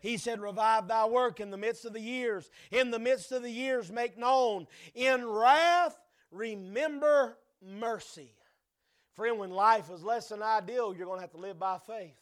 He 0.01 0.17
said, 0.17 0.41
Revive 0.41 0.87
thy 0.87 1.07
work 1.07 1.41
in 1.41 1.51
the 1.51 1.57
midst 1.57 1.85
of 1.85 1.93
the 1.93 2.01
years. 2.01 2.51
In 2.71 2.91
the 2.91 2.99
midst 2.99 3.33
of 3.33 3.43
the 3.43 3.51
years, 3.51 3.91
make 3.91 4.17
known. 4.17 4.67
In 4.95 5.27
wrath, 5.27 5.97
remember 6.31 7.37
mercy. 7.63 8.33
Friend, 9.15 9.39
when 9.39 9.51
life 9.51 9.91
is 9.91 10.03
less 10.03 10.29
than 10.29 10.43
ideal, 10.43 10.95
you're 10.95 11.07
going 11.07 11.19
to 11.19 11.23
have 11.23 11.33
to 11.33 11.39
live 11.39 11.59
by 11.59 11.79
faith. 11.79 12.17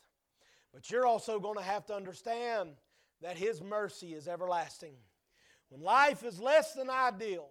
But 0.72 0.90
you're 0.90 1.06
also 1.06 1.38
going 1.38 1.56
to 1.56 1.62
have 1.62 1.86
to 1.86 1.94
understand 1.94 2.70
that 3.22 3.36
His 3.36 3.62
mercy 3.62 4.14
is 4.14 4.28
everlasting. 4.28 4.94
When 5.68 5.82
life 5.82 6.24
is 6.24 6.40
less 6.40 6.74
than 6.74 6.88
ideal, 6.90 7.48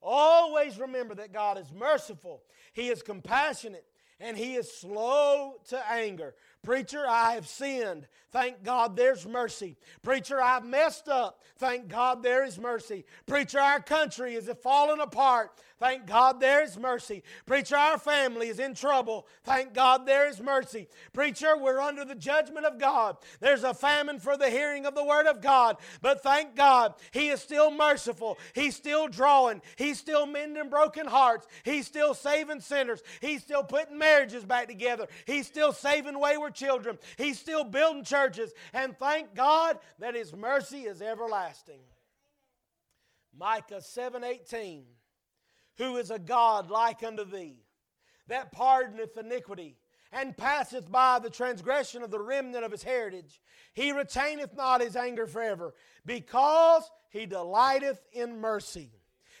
always 0.00 0.78
remember 0.78 1.14
that 1.16 1.32
God 1.32 1.58
is 1.58 1.72
merciful, 1.72 2.42
He 2.72 2.88
is 2.88 3.02
compassionate, 3.02 3.86
and 4.20 4.36
he 4.36 4.54
is 4.54 4.72
slow 4.72 5.54
to 5.68 5.90
anger. 5.90 6.34
Preacher, 6.66 7.06
I 7.06 7.34
have 7.34 7.46
sinned. 7.46 8.08
Thank 8.32 8.64
God 8.64 8.96
there's 8.96 9.24
mercy. 9.24 9.76
Preacher, 10.02 10.42
I've 10.42 10.64
messed 10.64 11.08
up. 11.08 11.44
Thank 11.58 11.86
God 11.86 12.24
there 12.24 12.44
is 12.44 12.58
mercy. 12.58 13.06
Preacher, 13.24 13.60
our 13.60 13.80
country 13.80 14.34
is 14.34 14.50
falling 14.62 15.00
apart. 15.00 15.52
Thank 15.78 16.06
God 16.06 16.40
there 16.40 16.64
is 16.64 16.78
mercy. 16.78 17.22
Preacher, 17.44 17.76
our 17.76 17.98
family 17.98 18.48
is 18.48 18.58
in 18.58 18.74
trouble. 18.74 19.28
Thank 19.44 19.74
God 19.74 20.06
there 20.06 20.26
is 20.28 20.40
mercy. 20.40 20.88
Preacher, 21.12 21.56
we're 21.56 21.80
under 21.80 22.04
the 22.04 22.14
judgment 22.14 22.66
of 22.66 22.78
God. 22.78 23.16
There's 23.40 23.62
a 23.62 23.74
famine 23.74 24.18
for 24.18 24.36
the 24.36 24.50
hearing 24.50 24.86
of 24.86 24.94
the 24.94 25.04
word 25.04 25.26
of 25.26 25.40
God. 25.40 25.76
But 26.00 26.22
thank 26.22 26.56
God, 26.56 26.94
He 27.12 27.28
is 27.28 27.40
still 27.40 27.70
merciful. 27.70 28.38
He's 28.54 28.74
still 28.74 29.06
drawing. 29.06 29.62
He's 29.76 29.98
still 29.98 30.26
mending 30.26 30.68
broken 30.68 31.06
hearts. 31.06 31.46
He's 31.62 31.86
still 31.86 32.14
saving 32.14 32.60
sinners. 32.60 33.02
He's 33.20 33.42
still 33.42 33.62
putting 33.62 33.98
marriages 33.98 34.44
back 34.44 34.68
together. 34.68 35.06
He's 35.26 35.46
still 35.46 35.72
saving 35.72 36.18
wayward 36.18 36.55
children. 36.56 36.98
He's 37.16 37.38
still 37.38 37.64
building 37.64 38.04
churches. 38.04 38.52
And 38.72 38.98
thank 38.98 39.34
God 39.34 39.78
that 39.98 40.14
His 40.14 40.34
mercy 40.34 40.82
is 40.82 41.00
everlasting. 41.00 41.80
Micah 43.38 43.80
7:18 43.80 44.84
Who 45.78 45.96
is 45.96 46.10
a 46.10 46.18
God 46.18 46.70
like 46.70 47.02
unto 47.02 47.24
thee 47.24 47.62
that 48.28 48.52
pardoneth 48.52 49.16
iniquity 49.16 49.76
and 50.12 50.36
passeth 50.36 50.90
by 50.90 51.18
the 51.18 51.30
transgression 51.30 52.02
of 52.02 52.10
the 52.10 52.20
remnant 52.20 52.64
of 52.64 52.72
his 52.72 52.82
heritage 52.82 53.40
he 53.74 53.92
retaineth 53.92 54.54
not 54.56 54.80
his 54.80 54.96
anger 54.96 55.26
forever 55.26 55.74
because 56.04 56.90
he 57.10 57.26
delighteth 57.26 58.00
in 58.12 58.40
mercy 58.40 58.90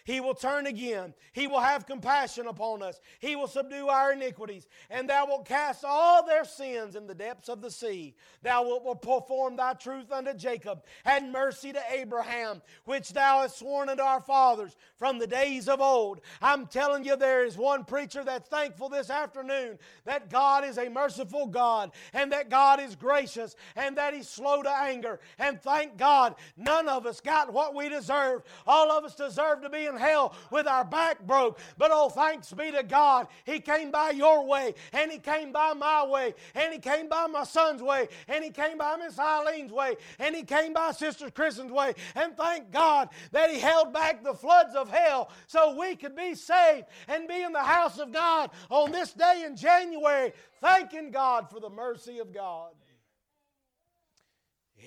he 0.06 0.20
will 0.20 0.34
turn 0.34 0.66
again. 0.66 1.14
He 1.32 1.48
will 1.48 1.60
have 1.60 1.84
compassion 1.84 2.46
upon 2.46 2.80
us. 2.80 3.00
He 3.18 3.34
will 3.34 3.48
subdue 3.48 3.88
our 3.88 4.12
iniquities. 4.12 4.68
And 4.88 5.10
thou 5.10 5.26
wilt 5.26 5.46
cast 5.46 5.84
all 5.84 6.24
their 6.24 6.44
sins 6.44 6.94
in 6.94 7.08
the 7.08 7.14
depths 7.14 7.48
of 7.48 7.60
the 7.60 7.72
sea. 7.72 8.14
Thou 8.40 8.62
wilt 8.62 9.02
perform 9.02 9.56
thy 9.56 9.74
truth 9.74 10.12
unto 10.12 10.32
Jacob 10.32 10.84
and 11.04 11.32
mercy 11.32 11.72
to 11.72 11.80
Abraham, 11.90 12.62
which 12.84 13.14
thou 13.14 13.40
hast 13.40 13.58
sworn 13.58 13.88
unto 13.88 14.04
our 14.04 14.20
fathers 14.20 14.76
from 14.96 15.18
the 15.18 15.26
days 15.26 15.68
of 15.68 15.80
old. 15.80 16.20
I'm 16.40 16.68
telling 16.68 17.04
you, 17.04 17.16
there 17.16 17.44
is 17.44 17.58
one 17.58 17.84
preacher 17.84 18.22
that's 18.22 18.48
thankful 18.48 18.88
this 18.88 19.10
afternoon 19.10 19.76
that 20.04 20.30
God 20.30 20.64
is 20.64 20.78
a 20.78 20.88
merciful 20.88 21.48
God 21.48 21.90
and 22.12 22.30
that 22.30 22.48
God 22.48 22.78
is 22.78 22.94
gracious 22.94 23.56
and 23.74 23.96
that 23.96 24.14
He's 24.14 24.28
slow 24.28 24.62
to 24.62 24.70
anger. 24.70 25.18
And 25.40 25.60
thank 25.60 25.96
God, 25.96 26.36
none 26.56 26.88
of 26.88 27.06
us 27.06 27.20
got 27.20 27.52
what 27.52 27.74
we 27.74 27.88
deserve. 27.88 28.44
All 28.68 28.92
of 28.92 29.02
us 29.02 29.16
deserve 29.16 29.62
to 29.62 29.68
be 29.68 29.86
in 29.86 29.95
hell 29.96 30.34
with 30.50 30.66
our 30.66 30.84
back 30.84 31.26
broke. 31.26 31.58
But 31.78 31.90
oh, 31.92 32.08
thanks 32.08 32.52
be 32.52 32.70
to 32.72 32.82
God, 32.82 33.28
He 33.44 33.60
came 33.60 33.90
by 33.90 34.10
your 34.10 34.46
way, 34.46 34.74
and 34.92 35.10
He 35.10 35.18
came 35.18 35.52
by 35.52 35.72
my 35.74 36.04
way, 36.06 36.34
and 36.54 36.72
He 36.72 36.78
came 36.78 37.08
by 37.08 37.26
my 37.26 37.44
son's 37.44 37.82
way, 37.82 38.08
and 38.28 38.44
He 38.44 38.50
came 38.50 38.78
by 38.78 38.96
Miss 38.96 39.18
Eileen's 39.18 39.72
way, 39.72 39.96
and 40.18 40.34
He 40.34 40.42
came 40.42 40.72
by 40.72 40.92
Sister 40.92 41.30
Kristen's 41.30 41.72
way. 41.72 41.94
And 42.14 42.36
thank 42.36 42.70
God 42.70 43.08
that 43.32 43.50
He 43.50 43.58
held 43.58 43.92
back 43.92 44.22
the 44.22 44.34
floods 44.34 44.74
of 44.74 44.90
hell 44.90 45.30
so 45.46 45.78
we 45.78 45.96
could 45.96 46.16
be 46.16 46.34
saved 46.34 46.86
and 47.08 47.28
be 47.28 47.42
in 47.42 47.52
the 47.52 47.62
house 47.62 47.98
of 47.98 48.12
God 48.12 48.50
on 48.70 48.92
this 48.92 49.12
day 49.12 49.44
in 49.46 49.56
January, 49.56 50.32
thanking 50.60 51.10
God 51.10 51.50
for 51.50 51.60
the 51.60 51.70
mercy 51.70 52.18
of 52.18 52.32
God. 52.32 52.70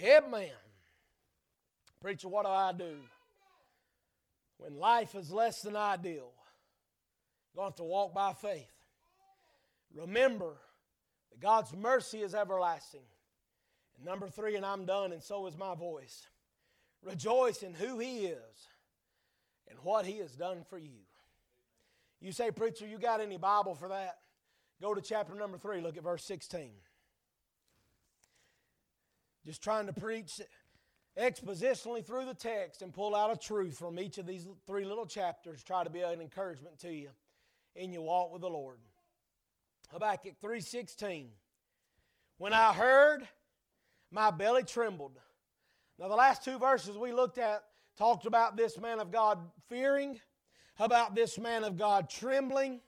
Amen. 0.02 0.52
Preacher, 2.02 2.30
what 2.30 2.45
do 2.45 2.52
I 2.52 2.72
do? 2.72 2.95
When 4.60 4.78
life 4.78 5.15
is 5.15 5.32
less 5.32 5.62
than 5.62 5.76
ideal, 5.76 6.32
you're 7.54 7.63
going 7.63 7.65
to 7.67 7.72
have 7.72 7.76
to 7.78 7.84
walk 7.84 8.13
by 8.13 8.34
faith. 8.34 8.72
Remember 9.95 10.58
that 11.32 11.39
God's 11.39 11.74
mercy 11.74 12.19
is 12.19 12.36
everlasting. 12.36 13.06
And 13.98 14.06
number 14.06 14.28
three, 14.28 14.56
and 14.56 14.65
I'm 14.65 14.86
done, 14.86 15.13
and 15.13 15.24
so 15.24 15.48
is 15.48 15.58
my 15.58 15.76
voice. 15.76 16.28
Rejoice 17.02 17.63
in 17.63 17.74
who 17.74 18.00
He 18.00 18.26
is 18.26 18.67
and 19.69 19.80
what 19.82 20.06
He 20.06 20.17
has 20.19 20.34
done 20.34 20.63
for 20.69 20.78
you. 20.78 21.00
You 22.19 22.34
say, 22.34 22.52
Preacher, 22.52 22.86
you 22.86 23.00
got 23.00 23.22
any 23.22 23.38
Bible 23.38 23.76
for 23.76 23.88
that? 23.89 24.17
Go 24.82 24.93
to 24.93 25.02
chapter 25.02 25.34
number 25.36 25.58
three, 25.58 25.80
look 25.82 25.98
at 25.98 26.04
verse 26.04 26.26
16. 26.26 26.72
Just 29.45 29.63
trying 29.63 29.88
to 29.88 29.93
preach 29.93 30.41
expositionally 31.19 32.05
through 32.05 32.25
the 32.25 32.34
text 32.34 32.82
and 32.82 32.93
pull 32.93 33.15
out 33.15 33.32
a 33.32 33.38
truth 33.38 33.77
from 33.77 33.99
each 33.99 34.17
of 34.17 34.25
these 34.25 34.47
three 34.65 34.86
little 34.86 35.05
chapters, 35.05 35.63
try 35.63 35.84
to 35.84 35.89
be 35.89 36.01
an 36.01 36.21
encouragement 36.21 36.79
to 36.79 36.93
you 36.93 37.10
in 37.75 37.91
your 37.91 38.03
walk 38.03 38.32
with 38.32 38.41
the 38.41 38.49
Lord. 38.49 38.79
Habakkuk 39.89 40.39
3:16. 40.39 41.32
When 42.38 42.53
I 42.53 42.73
heard, 42.73 43.27
my 44.12 44.32
belly 44.32 44.63
trembled. 44.63 45.19
Now 45.97 46.08
the 46.08 46.15
last 46.15 46.43
two 46.43 46.58
verses 46.58 46.97
we 46.97 47.12
looked 47.12 47.38
at 47.38 47.65
talked 47.97 48.25
about 48.25 48.55
this 48.55 48.77
man 48.77 48.99
of 48.99 49.12
God 49.12 49.51
fearing, 49.67 50.21
about 50.77 51.15
this 51.15 51.38
man 51.38 51.65
of 51.65 51.75
God 51.75 52.10
trembling. 52.10 52.82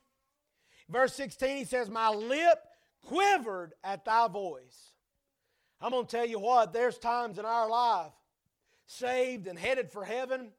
Verse 0.88 1.14
16 1.16 1.58
he 1.58 1.66
says, 1.66 1.90
"My 1.90 2.10
lip 2.10 2.66
quivered 3.02 3.74
at 3.84 4.06
thy 4.06 4.28
voice." 4.30 4.94
I'm 5.82 5.92
going 5.92 6.06
to 6.06 6.12
tell 6.12 6.26
you 6.26 6.40
what, 6.40 6.74
there's 6.74 7.00
times 7.00 7.40
in 7.40 7.46
our 7.46 7.68
life 7.68 8.14
saved 8.92 9.48
and 9.48 9.58
headed 9.58 9.92
for 9.92 10.04
heaven. 10.04 10.52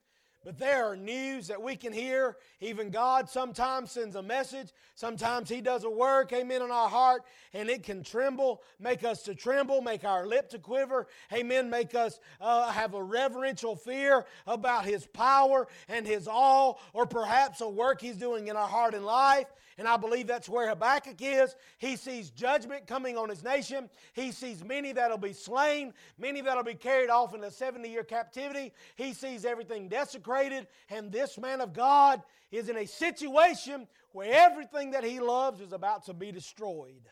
But 0.44 0.58
there 0.58 0.86
are 0.86 0.96
news 0.96 1.46
that 1.46 1.62
we 1.62 1.76
can 1.76 1.92
hear. 1.92 2.36
Even 2.60 2.90
God 2.90 3.28
sometimes 3.28 3.92
sends 3.92 4.16
a 4.16 4.22
message. 4.22 4.72
Sometimes 4.96 5.48
He 5.48 5.60
does 5.60 5.84
a 5.84 5.90
work, 5.90 6.32
amen, 6.32 6.62
in 6.62 6.70
our 6.72 6.88
heart, 6.88 7.22
and 7.52 7.68
it 7.68 7.84
can 7.84 8.02
tremble, 8.02 8.62
make 8.80 9.04
us 9.04 9.22
to 9.24 9.36
tremble, 9.36 9.82
make 9.82 10.04
our 10.04 10.26
lip 10.26 10.48
to 10.50 10.58
quiver, 10.58 11.06
amen, 11.32 11.70
make 11.70 11.94
us 11.94 12.18
uh, 12.40 12.72
have 12.72 12.94
a 12.94 13.02
reverential 13.02 13.76
fear 13.76 14.24
about 14.44 14.84
His 14.84 15.06
power 15.06 15.68
and 15.88 16.04
His 16.06 16.26
all, 16.26 16.80
or 16.92 17.06
perhaps 17.06 17.60
a 17.60 17.68
work 17.68 18.00
He's 18.00 18.16
doing 18.16 18.48
in 18.48 18.56
our 18.56 18.68
heart 18.68 18.94
and 18.94 19.04
life. 19.04 19.46
And 19.78 19.88
I 19.88 19.96
believe 19.96 20.26
that's 20.26 20.48
where 20.48 20.68
Habakkuk 20.68 21.20
is. 21.20 21.54
He 21.78 21.96
sees 21.96 22.30
judgment 22.30 22.86
coming 22.86 23.16
on 23.16 23.28
his 23.28 23.42
nation. 23.42 23.88
He 24.12 24.32
sees 24.32 24.64
many 24.64 24.92
that'll 24.92 25.18
be 25.18 25.32
slain, 25.32 25.94
many 26.18 26.40
that'll 26.40 26.64
be 26.64 26.74
carried 26.74 27.10
off 27.10 27.34
into 27.34 27.50
70 27.50 27.88
year 27.88 28.04
captivity. 28.04 28.72
He 28.96 29.14
sees 29.14 29.44
everything 29.44 29.88
desecrated. 29.88 30.66
And 30.90 31.10
this 31.10 31.38
man 31.38 31.60
of 31.60 31.72
God 31.72 32.22
is 32.50 32.68
in 32.68 32.76
a 32.76 32.86
situation 32.86 33.88
where 34.12 34.32
everything 34.32 34.90
that 34.90 35.04
he 35.04 35.20
loves 35.20 35.60
is 35.60 35.72
about 35.72 36.04
to 36.06 36.14
be 36.14 36.32
destroyed. 36.32 37.08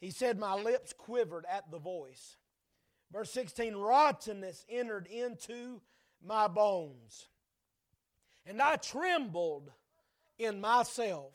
He 0.00 0.10
said, 0.10 0.38
My 0.38 0.54
lips 0.54 0.92
quivered 0.92 1.44
at 1.50 1.70
the 1.70 1.78
voice. 1.78 2.36
Verse 3.12 3.30
16 3.32 3.74
Rottenness 3.74 4.64
entered 4.68 5.06
into 5.06 5.80
my 6.24 6.48
bones, 6.48 7.28
and 8.44 8.60
I 8.60 8.76
trembled 8.76 9.70
in 10.38 10.60
myself 10.60 11.34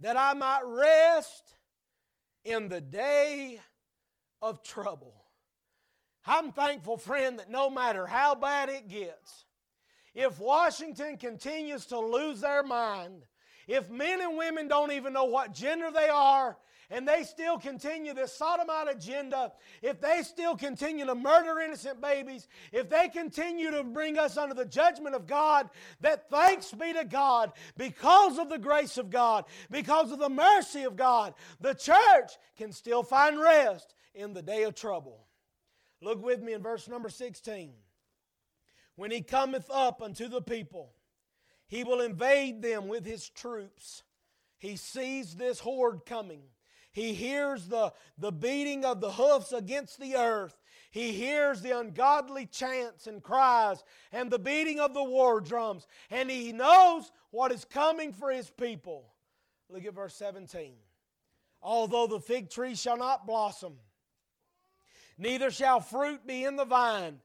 that 0.00 0.16
I 0.16 0.34
might 0.34 0.62
rest 0.64 1.56
in 2.44 2.68
the 2.68 2.80
day 2.80 3.60
of 4.42 4.62
trouble. 4.62 5.14
I'm 6.26 6.52
thankful, 6.52 6.96
friend, 6.96 7.38
that 7.38 7.50
no 7.50 7.70
matter 7.70 8.06
how 8.06 8.34
bad 8.34 8.68
it 8.68 8.88
gets, 8.88 9.44
if 10.14 10.38
Washington 10.40 11.16
continues 11.16 11.86
to 11.86 11.98
lose 11.98 12.40
their 12.40 12.62
mind, 12.62 13.22
if 13.66 13.88
men 13.90 14.20
and 14.20 14.36
women 14.36 14.68
don't 14.68 14.92
even 14.92 15.12
know 15.12 15.24
what 15.24 15.54
gender 15.54 15.90
they 15.90 16.08
are, 16.08 16.58
and 16.90 17.06
they 17.06 17.22
still 17.22 17.58
continue 17.58 18.12
this 18.12 18.32
sodomite 18.34 18.88
agenda, 18.90 19.52
if 19.80 20.00
they 20.00 20.22
still 20.22 20.56
continue 20.56 21.06
to 21.06 21.14
murder 21.14 21.60
innocent 21.60 22.00
babies, 22.00 22.48
if 22.72 22.90
they 22.90 23.08
continue 23.08 23.70
to 23.70 23.84
bring 23.84 24.18
us 24.18 24.36
under 24.36 24.54
the 24.54 24.64
judgment 24.64 25.14
of 25.14 25.26
God, 25.26 25.70
that 26.00 26.28
thanks 26.28 26.72
be 26.72 26.92
to 26.92 27.04
God, 27.04 27.52
because 27.78 28.38
of 28.38 28.48
the 28.48 28.58
grace 28.58 28.98
of 28.98 29.08
God, 29.10 29.44
because 29.70 30.10
of 30.10 30.18
the 30.18 30.28
mercy 30.28 30.82
of 30.82 30.96
God, 30.96 31.34
the 31.60 31.74
church 31.74 32.32
can 32.56 32.72
still 32.72 33.02
find 33.02 33.40
rest 33.40 33.94
in 34.14 34.32
the 34.32 34.42
day 34.42 34.64
of 34.64 34.74
trouble. 34.74 35.26
Look 36.02 36.24
with 36.24 36.42
me 36.42 36.54
in 36.54 36.62
verse 36.62 36.88
number 36.88 37.08
16. 37.08 37.72
When 38.96 39.10
he 39.10 39.22
cometh 39.22 39.70
up 39.70 40.02
unto 40.02 40.28
the 40.28 40.42
people, 40.42 40.92
he 41.68 41.84
will 41.84 42.00
invade 42.00 42.62
them 42.62 42.88
with 42.88 43.06
his 43.06 43.28
troops. 43.28 44.02
He 44.58 44.76
sees 44.76 45.36
this 45.36 45.60
horde 45.60 46.04
coming. 46.04 46.42
He 46.92 47.14
hears 47.14 47.68
the, 47.68 47.92
the 48.18 48.32
beating 48.32 48.84
of 48.84 49.00
the 49.00 49.12
hoofs 49.12 49.52
against 49.52 50.00
the 50.00 50.16
earth. 50.16 50.56
He 50.90 51.12
hears 51.12 51.62
the 51.62 51.78
ungodly 51.78 52.46
chants 52.46 53.06
and 53.06 53.22
cries 53.22 53.84
and 54.10 54.30
the 54.30 54.40
beating 54.40 54.80
of 54.80 54.92
the 54.92 55.04
war 55.04 55.40
drums. 55.40 55.86
And 56.10 56.28
he 56.28 56.52
knows 56.52 57.12
what 57.30 57.52
is 57.52 57.64
coming 57.64 58.12
for 58.12 58.30
his 58.30 58.50
people. 58.50 59.12
Look 59.68 59.84
at 59.84 59.94
verse 59.94 60.14
17. 60.16 60.72
Although 61.62 62.08
the 62.08 62.20
fig 62.20 62.50
tree 62.50 62.74
shall 62.74 62.96
not 62.96 63.26
blossom, 63.26 63.74
neither 65.16 65.50
shall 65.50 65.80
fruit 65.80 66.26
be 66.26 66.44
in 66.44 66.56
the 66.56 66.64
vine. 66.64 67.20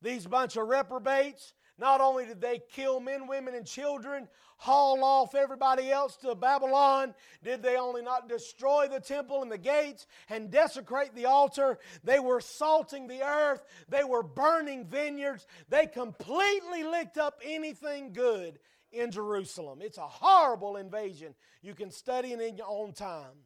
These 0.00 0.26
bunch 0.26 0.56
of 0.56 0.68
reprobates, 0.68 1.54
Not 1.78 2.00
only 2.00 2.26
did 2.26 2.40
they 2.40 2.60
kill 2.72 2.98
men, 3.00 3.26
women, 3.26 3.54
and 3.54 3.64
children, 3.66 4.28
haul 4.56 5.04
off 5.04 5.36
everybody 5.36 5.90
else 5.90 6.16
to 6.16 6.34
Babylon, 6.34 7.14
did 7.44 7.62
they 7.62 7.76
only 7.76 8.02
not 8.02 8.28
destroy 8.28 8.88
the 8.88 9.00
temple 9.00 9.42
and 9.42 9.50
the 9.50 9.58
gates 9.58 10.06
and 10.28 10.50
desecrate 10.50 11.14
the 11.14 11.26
altar, 11.26 11.78
they 12.02 12.18
were 12.18 12.40
salting 12.40 13.06
the 13.06 13.22
earth, 13.22 13.64
they 13.88 14.02
were 14.02 14.24
burning 14.24 14.84
vineyards, 14.84 15.46
they 15.68 15.86
completely 15.86 16.82
licked 16.82 17.16
up 17.16 17.40
anything 17.44 18.12
good 18.12 18.58
in 18.90 19.12
Jerusalem. 19.12 19.78
It's 19.80 19.98
a 19.98 20.02
horrible 20.02 20.76
invasion. 20.76 21.34
You 21.62 21.74
can 21.74 21.90
study 21.90 22.32
it 22.32 22.40
in 22.40 22.56
your 22.56 22.68
own 22.68 22.92
time. 22.92 23.44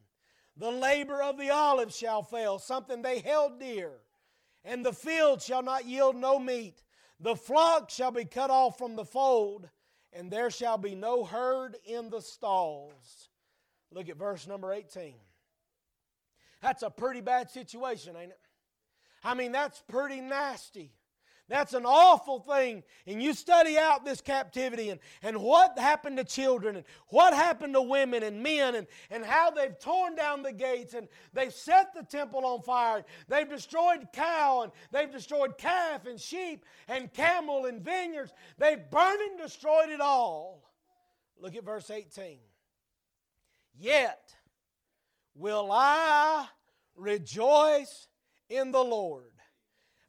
The 0.57 0.71
labor 0.71 1.21
of 1.21 1.37
the 1.37 1.49
olive 1.51 1.93
shall 1.93 2.23
fail, 2.23 2.59
something 2.59 3.01
they 3.01 3.19
held 3.19 3.59
dear, 3.59 3.91
and 4.63 4.85
the 4.85 4.93
field 4.93 5.41
shall 5.41 5.63
not 5.63 5.85
yield 5.85 6.15
no 6.15 6.39
meat. 6.39 6.81
The 7.23 7.37
flock 7.37 7.89
shall 7.89 8.11
be 8.11 8.25
cut 8.25 8.49
off 8.49 8.77
from 8.77 8.97
the 8.97 9.05
fold, 9.05 9.69
and 10.11 10.29
there 10.29 10.51
shall 10.51 10.77
be 10.77 10.93
no 10.93 11.23
herd 11.23 11.77
in 11.85 12.09
the 12.09 12.19
stalls. 12.19 13.29
Look 13.91 14.09
at 14.09 14.17
verse 14.17 14.45
number 14.45 14.73
18. 14.73 15.13
That's 16.61 16.83
a 16.83 16.89
pretty 16.89 17.21
bad 17.21 17.49
situation, 17.49 18.17
ain't 18.17 18.31
it? 18.31 18.39
I 19.23 19.35
mean, 19.35 19.53
that's 19.53 19.81
pretty 19.87 20.19
nasty. 20.19 20.91
That's 21.53 21.75
an 21.75 21.85
awful 21.85 22.39
thing. 22.39 22.81
And 23.05 23.21
you 23.21 23.35
study 23.35 23.77
out 23.77 24.03
this 24.03 24.21
captivity 24.21 24.89
and, 24.89 24.99
and 25.21 25.37
what 25.37 25.77
happened 25.77 26.17
to 26.17 26.23
children 26.23 26.77
and 26.77 26.85
what 27.09 27.35
happened 27.35 27.75
to 27.75 27.81
women 27.83 28.23
and 28.23 28.41
men 28.41 28.73
and, 28.73 28.87
and 29.11 29.23
how 29.23 29.51
they've 29.51 29.77
torn 29.77 30.15
down 30.15 30.41
the 30.41 30.51
gates 30.51 30.95
and 30.95 31.07
they've 31.31 31.53
set 31.53 31.93
the 31.93 32.01
temple 32.01 32.43
on 32.43 32.63
fire. 32.63 33.05
They've 33.27 33.47
destroyed 33.47 34.07
cow 34.13 34.63
and 34.63 34.71
they've 34.91 35.11
destroyed 35.11 35.59
calf 35.59 36.07
and 36.07 36.19
sheep 36.19 36.65
and 36.87 37.13
camel 37.13 37.67
and 37.67 37.85
vineyards. 37.85 38.33
They've 38.57 38.89
burned 38.89 39.21
and 39.21 39.39
destroyed 39.39 39.89
it 39.89 40.01
all. 40.01 40.71
Look 41.39 41.55
at 41.55 41.63
verse 41.63 41.91
18. 41.91 42.39
Yet 43.77 44.33
will 45.35 45.69
I 45.71 46.47
rejoice 46.95 48.07
in 48.49 48.71
the 48.71 48.83
Lord. 48.83 49.32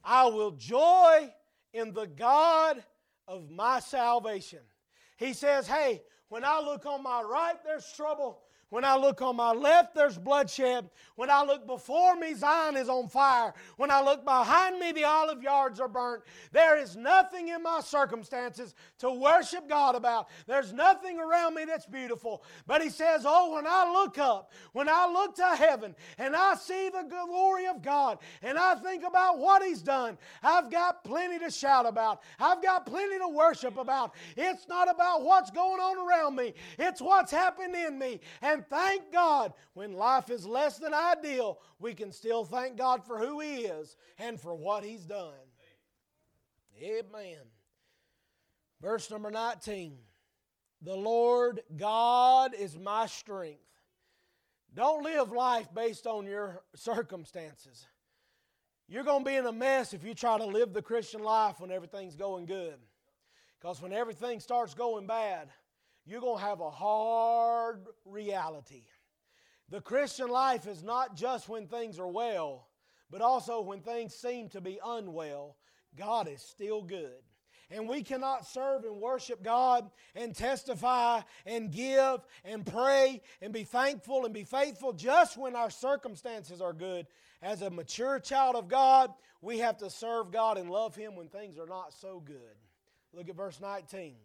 I 0.05 0.27
will 0.27 0.51
joy 0.51 1.33
in 1.73 1.93
the 1.93 2.05
God 2.05 2.83
of 3.27 3.49
my 3.49 3.79
salvation. 3.79 4.59
He 5.17 5.33
says, 5.33 5.67
Hey, 5.67 6.03
when 6.29 6.45
I 6.45 6.59
look 6.59 6.85
on 6.85 7.03
my 7.03 7.21
right, 7.21 7.55
there's 7.65 7.91
trouble. 7.93 8.39
When 8.69 8.83
I 8.83 8.95
look 8.97 9.21
on 9.21 9.35
my 9.35 9.51
left, 9.51 9.93
there's 9.93 10.17
bloodshed. 10.17 10.89
When 11.15 11.29
I 11.29 11.43
look 11.43 11.67
before 11.67 12.15
me, 12.15 12.33
Zion 12.33 12.75
is 12.75 12.89
on 12.89 13.07
fire. 13.07 13.53
When 13.77 13.91
I 13.91 14.01
look 14.01 14.25
behind 14.25 14.79
me, 14.79 14.91
the 14.91 15.03
olive 15.03 15.43
yards 15.43 15.79
are 15.79 15.87
burnt. 15.87 16.23
There 16.51 16.77
is 16.77 16.95
nothing 16.95 17.49
in 17.49 17.61
my 17.61 17.81
circumstances 17.81 18.73
to 18.99 19.11
worship 19.11 19.69
God 19.69 19.95
about. 19.95 20.29
There's 20.47 20.73
nothing 20.73 21.19
around 21.19 21.53
me 21.53 21.65
that's 21.65 21.85
beautiful. 21.85 22.43
But 22.65 22.81
he 22.81 22.89
says, 22.89 23.23
Oh, 23.25 23.53
when 23.53 23.67
I 23.67 23.91
look 23.93 24.17
up, 24.17 24.51
when 24.73 24.89
I 24.89 25.07
look 25.11 25.35
to 25.35 25.55
heaven 25.55 25.95
and 26.17 26.35
I 26.35 26.55
see 26.55 26.89
the 26.89 27.03
glory 27.03 27.67
of 27.67 27.83
God 27.83 28.17
and 28.41 28.57
I 28.57 28.75
think 28.75 29.03
about 29.03 29.37
what 29.37 29.63
he's 29.63 29.83
done, 29.83 30.17
I've 30.41 30.71
got 30.71 31.03
plenty 31.03 31.37
to 31.39 31.51
shout 31.51 31.85
about. 31.85 32.23
I've 32.39 32.63
got 32.63 32.87
plenty 32.87 33.19
to 33.19 33.27
worship 33.27 33.77
about. 33.77 34.15
It's 34.35 34.67
not 34.67 34.89
about 34.89 35.23
what's 35.23 35.51
going 35.51 35.79
on 35.79 35.97
around 35.97 36.35
me, 36.35 36.55
it's 36.79 37.01
what's 37.01 37.31
happened 37.31 37.75
in 37.75 37.99
me. 37.99 38.19
And 38.41 38.54
and 38.55 38.65
thank 38.67 39.11
God 39.11 39.53
when 39.73 39.93
life 39.93 40.29
is 40.29 40.45
less 40.45 40.77
than 40.77 40.93
ideal, 40.93 41.59
we 41.77 41.93
can 41.93 42.11
still 42.11 42.45
thank 42.45 42.77
God 42.77 43.05
for 43.05 43.19
who 43.19 43.41
He 43.41 43.65
is 43.65 43.95
and 44.17 44.39
for 44.39 44.55
what 44.55 44.83
He's 44.83 45.05
done. 45.05 45.33
Amen. 46.81 47.41
Verse 48.81 49.11
number 49.11 49.29
19 49.29 49.97
The 50.81 50.95
Lord 50.95 51.61
God 51.75 52.53
is 52.57 52.77
my 52.77 53.05
strength. 53.05 53.59
Don't 54.73 55.03
live 55.03 55.31
life 55.31 55.67
based 55.73 56.07
on 56.07 56.25
your 56.25 56.63
circumstances. 56.75 57.85
You're 58.87 59.03
going 59.03 59.23
to 59.23 59.29
be 59.29 59.35
in 59.35 59.45
a 59.45 59.51
mess 59.51 59.93
if 59.93 60.03
you 60.03 60.13
try 60.13 60.37
to 60.37 60.45
live 60.45 60.73
the 60.73 60.81
Christian 60.81 61.23
life 61.23 61.59
when 61.59 61.71
everything's 61.71 62.15
going 62.15 62.45
good. 62.45 62.75
Because 63.59 63.81
when 63.81 63.93
everything 63.93 64.39
starts 64.39 64.73
going 64.73 65.07
bad, 65.07 65.49
you're 66.05 66.21
going 66.21 66.39
to 66.39 66.45
have 66.45 66.61
a 66.61 66.69
hard 66.69 67.85
reality. 68.05 68.83
The 69.69 69.81
Christian 69.81 70.27
life 70.29 70.67
is 70.67 70.83
not 70.83 71.15
just 71.15 71.49
when 71.49 71.67
things 71.67 71.99
are 71.99 72.07
well, 72.07 72.67
but 73.09 73.21
also 73.21 73.61
when 73.61 73.81
things 73.81 74.13
seem 74.13 74.49
to 74.49 74.61
be 74.61 74.79
unwell. 74.85 75.55
God 75.95 76.27
is 76.27 76.41
still 76.41 76.81
good. 76.81 77.23
And 77.71 77.89
we 77.89 78.03
cannot 78.03 78.45
serve 78.45 78.83
and 78.83 79.01
worship 79.01 79.41
God 79.41 79.89
and 80.13 80.35
testify 80.35 81.21
and 81.47 81.71
give 81.71 82.19
and 82.43 82.63
pray 82.63 83.23
and 83.41 83.51
be 83.51 83.63
thankful 83.63 84.25
and 84.25 84.33
be 84.33 84.43
faithful 84.43 84.93
just 84.93 85.35
when 85.35 85.55
our 85.55 85.71
circumstances 85.71 86.61
are 86.61 86.73
good. 86.73 87.07
As 87.41 87.63
a 87.63 87.71
mature 87.71 88.19
child 88.19 88.55
of 88.55 88.67
God, 88.67 89.11
we 89.41 89.59
have 89.59 89.77
to 89.77 89.89
serve 89.89 90.31
God 90.31 90.59
and 90.59 90.69
love 90.69 90.95
Him 90.95 91.15
when 91.15 91.27
things 91.27 91.57
are 91.57 91.65
not 91.65 91.93
so 91.93 92.19
good. 92.19 92.37
Look 93.13 93.29
at 93.29 93.35
verse 93.35 93.59
19. 93.59 94.15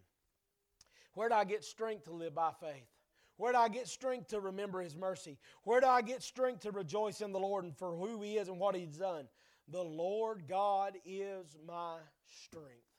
Where 1.21 1.29
do 1.29 1.35
I 1.35 1.45
get 1.45 1.65
strength 1.65 2.05
to 2.05 2.13
live 2.13 2.35
by 2.35 2.51
faith? 2.63 2.89
Where 3.37 3.53
do 3.53 3.59
I 3.59 3.69
get 3.69 3.89
strength 3.89 4.29
to 4.29 4.41
remember 4.41 4.81
His 4.81 4.97
mercy? 4.97 5.37
Where 5.65 5.79
do 5.79 5.87
I 5.87 6.01
get 6.01 6.23
strength 6.23 6.61
to 6.61 6.71
rejoice 6.71 7.21
in 7.21 7.31
the 7.31 7.39
Lord 7.39 7.65
and 7.65 7.77
for 7.77 7.95
who 7.95 8.23
He 8.23 8.39
is 8.39 8.49
and 8.49 8.59
what 8.59 8.75
He's 8.75 8.97
done? 8.97 9.29
The 9.69 9.83
Lord 9.83 10.45
God 10.49 10.95
is 11.05 11.59
my 11.67 11.99
strength. 12.25 12.90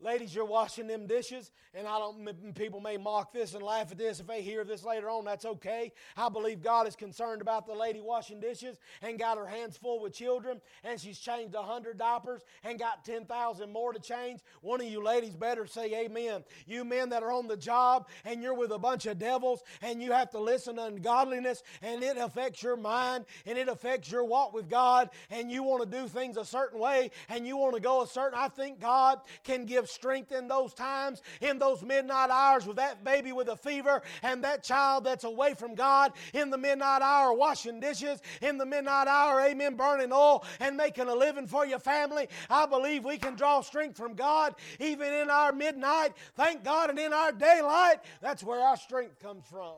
Ladies, 0.00 0.32
you're 0.32 0.44
washing 0.44 0.86
them 0.86 1.08
dishes, 1.08 1.50
and 1.74 1.84
I 1.84 1.98
don't. 1.98 2.54
People 2.54 2.80
may 2.80 2.96
mock 2.96 3.32
this 3.32 3.54
and 3.54 3.64
laugh 3.64 3.90
at 3.90 3.98
this 3.98 4.20
if 4.20 4.28
they 4.28 4.42
hear 4.42 4.62
this 4.62 4.84
later 4.84 5.10
on. 5.10 5.24
That's 5.24 5.44
okay. 5.44 5.92
I 6.16 6.28
believe 6.28 6.62
God 6.62 6.86
is 6.86 6.94
concerned 6.94 7.42
about 7.42 7.66
the 7.66 7.74
lady 7.74 8.00
washing 8.00 8.38
dishes 8.38 8.78
and 9.02 9.18
got 9.18 9.38
her 9.38 9.46
hands 9.46 9.76
full 9.76 10.00
with 10.00 10.14
children, 10.14 10.60
and 10.84 11.00
she's 11.00 11.18
changed 11.18 11.56
a 11.56 11.62
hundred 11.62 11.98
diapers 11.98 12.42
and 12.62 12.78
got 12.78 13.04
ten 13.04 13.24
thousand 13.24 13.72
more 13.72 13.92
to 13.92 13.98
change. 13.98 14.38
One 14.60 14.80
of 14.80 14.86
you 14.86 15.02
ladies 15.02 15.34
better 15.34 15.66
say 15.66 15.92
Amen. 16.04 16.44
You 16.64 16.84
men 16.84 17.08
that 17.08 17.24
are 17.24 17.32
on 17.32 17.48
the 17.48 17.56
job 17.56 18.06
and 18.24 18.40
you're 18.40 18.54
with 18.54 18.70
a 18.70 18.78
bunch 18.78 19.06
of 19.06 19.18
devils 19.18 19.64
and 19.82 20.00
you 20.00 20.12
have 20.12 20.30
to 20.30 20.38
listen 20.38 20.76
to 20.76 20.84
ungodliness, 20.84 21.64
and 21.82 22.04
it 22.04 22.16
affects 22.18 22.62
your 22.62 22.76
mind 22.76 23.24
and 23.46 23.58
it 23.58 23.66
affects 23.66 24.12
your 24.12 24.22
walk 24.22 24.52
with 24.52 24.70
God, 24.70 25.10
and 25.28 25.50
you 25.50 25.64
want 25.64 25.82
to 25.82 25.98
do 25.98 26.06
things 26.06 26.36
a 26.36 26.44
certain 26.44 26.78
way 26.78 27.10
and 27.28 27.48
you 27.48 27.56
want 27.56 27.74
to 27.74 27.80
go 27.80 28.02
a 28.02 28.06
certain. 28.06 28.38
I 28.38 28.46
think 28.46 28.78
God 28.78 29.18
can 29.42 29.64
give 29.64 29.87
strength 29.88 30.32
in 30.32 30.48
those 30.48 30.74
times, 30.74 31.22
in 31.40 31.58
those 31.58 31.82
midnight 31.82 32.30
hours 32.30 32.66
with 32.66 32.76
that 32.76 33.04
baby 33.04 33.32
with 33.32 33.48
a 33.48 33.56
fever 33.56 34.02
and 34.22 34.44
that 34.44 34.62
child 34.62 35.04
that's 35.04 35.24
away 35.24 35.54
from 35.54 35.74
God, 35.74 36.12
in 36.34 36.50
the 36.50 36.58
midnight 36.58 37.02
hour 37.02 37.32
washing 37.32 37.80
dishes, 37.80 38.20
in 38.42 38.58
the 38.58 38.66
midnight 38.66 39.08
hour, 39.08 39.40
amen, 39.40 39.74
burning 39.74 40.12
oil 40.12 40.44
and 40.60 40.76
making 40.76 41.08
a 41.08 41.14
living 41.14 41.46
for 41.46 41.66
your 41.66 41.78
family. 41.78 42.28
I 42.50 42.66
believe 42.66 43.04
we 43.04 43.18
can 43.18 43.34
draw 43.34 43.60
strength 43.60 43.96
from 43.96 44.14
God 44.14 44.54
even 44.78 45.12
in 45.12 45.30
our 45.30 45.52
midnight. 45.52 46.14
Thank 46.34 46.64
God, 46.64 46.90
and 46.90 46.98
in 46.98 47.12
our 47.12 47.32
daylight, 47.32 47.98
that's 48.20 48.42
where 48.42 48.60
our 48.60 48.76
strength 48.76 49.18
comes 49.20 49.44
from. 49.46 49.76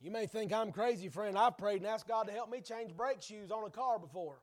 You 0.00 0.10
may 0.10 0.26
think 0.26 0.52
I'm 0.52 0.72
crazy, 0.72 1.08
friend. 1.08 1.36
I've 1.36 1.58
prayed 1.58 1.82
and 1.82 1.86
asked 1.86 2.08
God 2.08 2.26
to 2.26 2.32
help 2.32 2.50
me 2.50 2.62
change 2.62 2.96
brake 2.96 3.20
shoes 3.20 3.50
on 3.50 3.64
a 3.66 3.70
car 3.70 3.98
before. 3.98 4.38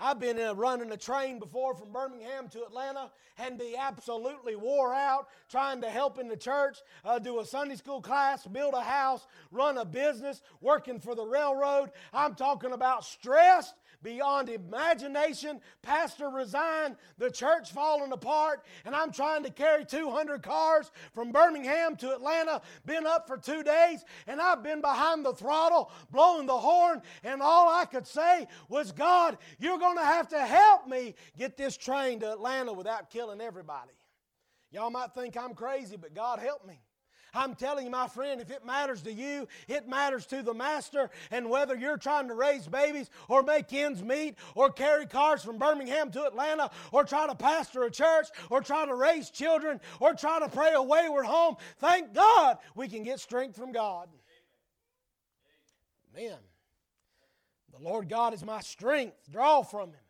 I've 0.00 0.18
been 0.18 0.38
running 0.56 0.90
a 0.92 0.96
train 0.96 1.38
before 1.38 1.74
from 1.74 1.92
Birmingham 1.92 2.48
to 2.50 2.62
Atlanta 2.62 3.10
and 3.38 3.58
be 3.58 3.76
absolutely 3.76 4.56
wore 4.56 4.94
out 4.94 5.28
trying 5.50 5.82
to 5.82 5.90
help 5.90 6.18
in 6.18 6.28
the 6.28 6.36
church, 6.36 6.78
uh, 7.04 7.18
do 7.18 7.40
a 7.40 7.44
Sunday 7.44 7.76
school 7.76 8.00
class, 8.00 8.46
build 8.46 8.74
a 8.74 8.82
house, 8.82 9.26
run 9.50 9.76
a 9.76 9.84
business, 9.84 10.40
working 10.60 11.00
for 11.00 11.14
the 11.14 11.24
railroad. 11.24 11.90
I'm 12.14 12.34
talking 12.34 12.72
about 12.72 13.04
stressed 13.04 13.74
beyond 14.02 14.48
imagination. 14.48 15.60
Pastor 15.82 16.28
resigned, 16.28 16.96
the 17.18 17.30
church 17.30 17.72
falling 17.72 18.12
apart, 18.12 18.64
and 18.84 18.94
I'm 18.94 19.12
trying 19.12 19.42
to 19.44 19.50
carry 19.50 19.84
200 19.84 20.42
cars 20.42 20.90
from 21.14 21.32
Birmingham 21.32 21.96
to 21.96 22.12
Atlanta. 22.12 22.62
Been 22.86 23.06
up 23.06 23.26
for 23.26 23.36
two 23.36 23.62
days, 23.62 24.04
and 24.26 24.40
I've 24.40 24.62
been 24.62 24.80
behind 24.80 25.24
the 25.24 25.32
throttle, 25.32 25.90
blowing 26.10 26.46
the 26.46 26.58
horn, 26.58 27.02
and 27.24 27.42
all 27.42 27.68
I 27.68 27.84
could 27.84 28.06
say 28.06 28.46
was, 28.68 28.92
God, 28.92 29.38
you're 29.58 29.78
going 29.78 29.96
to 29.96 30.04
have 30.04 30.28
to 30.28 30.40
help 30.40 30.86
me 30.86 31.14
get 31.38 31.56
this 31.56 31.76
train 31.76 32.20
to 32.20 32.32
Atlanta 32.32 32.72
without 32.72 33.10
killing 33.10 33.40
everybody. 33.40 33.92
Y'all 34.70 34.90
might 34.90 35.12
think 35.14 35.36
I'm 35.36 35.54
crazy, 35.54 35.96
but 35.96 36.14
God 36.14 36.38
help 36.38 36.66
me. 36.66 36.80
I'm 37.34 37.54
telling 37.54 37.84
you, 37.84 37.90
my 37.90 38.08
friend, 38.08 38.40
if 38.40 38.50
it 38.50 38.64
matters 38.64 39.02
to 39.02 39.12
you, 39.12 39.46
it 39.68 39.88
matters 39.88 40.26
to 40.26 40.42
the 40.42 40.54
master. 40.54 41.10
And 41.30 41.50
whether 41.50 41.76
you're 41.76 41.96
trying 41.96 42.28
to 42.28 42.34
raise 42.34 42.66
babies 42.66 43.10
or 43.28 43.42
make 43.42 43.72
ends 43.72 44.02
meet 44.02 44.36
or 44.54 44.70
carry 44.70 45.06
cars 45.06 45.42
from 45.42 45.58
Birmingham 45.58 46.10
to 46.12 46.24
Atlanta 46.24 46.70
or 46.92 47.04
try 47.04 47.26
to 47.26 47.34
pastor 47.34 47.84
a 47.84 47.90
church 47.90 48.28
or 48.50 48.60
try 48.60 48.86
to 48.86 48.94
raise 48.94 49.30
children 49.30 49.80
or 50.00 50.14
try 50.14 50.40
to 50.40 50.48
pray 50.48 50.72
a 50.74 50.82
wayward 50.82 51.26
home, 51.26 51.56
thank 51.78 52.12
God 52.12 52.58
we 52.74 52.88
can 52.88 53.02
get 53.02 53.20
strength 53.20 53.56
from 53.56 53.72
God. 53.72 54.08
Amen. 56.16 56.38
The 57.72 57.84
Lord 57.84 58.08
God 58.08 58.34
is 58.34 58.44
my 58.44 58.60
strength. 58.60 59.16
Draw 59.30 59.62
from 59.62 59.90
Him. 59.90 60.00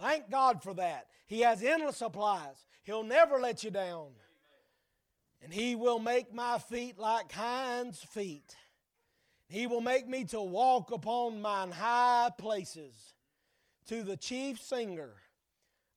Thank 0.00 0.30
God 0.30 0.62
for 0.62 0.74
that. 0.74 1.06
He 1.26 1.40
has 1.40 1.62
endless 1.62 1.98
supplies. 1.98 2.66
He'll 2.82 3.04
never 3.04 3.38
let 3.38 3.64
you 3.64 3.70
down. 3.70 4.08
And 5.44 5.52
He 5.52 5.76
will 5.76 5.98
make 5.98 6.32
my 6.34 6.58
feet 6.58 6.98
like 6.98 7.30
hinds' 7.30 8.02
feet. 8.02 8.56
He 9.46 9.66
will 9.66 9.82
make 9.82 10.08
me 10.08 10.24
to 10.24 10.40
walk 10.40 10.90
upon 10.90 11.42
mine 11.42 11.70
high 11.70 12.30
places 12.38 13.12
to 13.88 14.02
the 14.02 14.16
chief 14.16 14.58
singer 14.58 15.12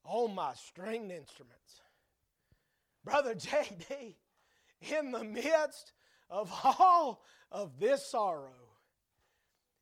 on 0.03 0.35
my 0.35 0.53
stringed 0.53 1.11
instruments. 1.11 1.81
Brother 3.05 3.35
J.D., 3.35 4.17
in 4.81 5.11
the 5.11 5.23
midst 5.23 5.93
of 6.29 6.51
all 6.63 7.23
of 7.49 7.79
this 7.79 8.05
sorrow, 8.05 8.51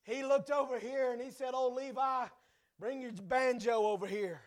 he 0.03 0.24
looked 0.24 0.51
over 0.51 0.78
here 0.78 1.11
and 1.11 1.20
he 1.20 1.32
said, 1.32 1.51
Oh, 1.53 1.70
Levi, 1.70 2.26
bring 2.80 3.01
your 3.01 3.11
banjo 3.11 3.88
over 3.88 4.05
here. 4.05 4.41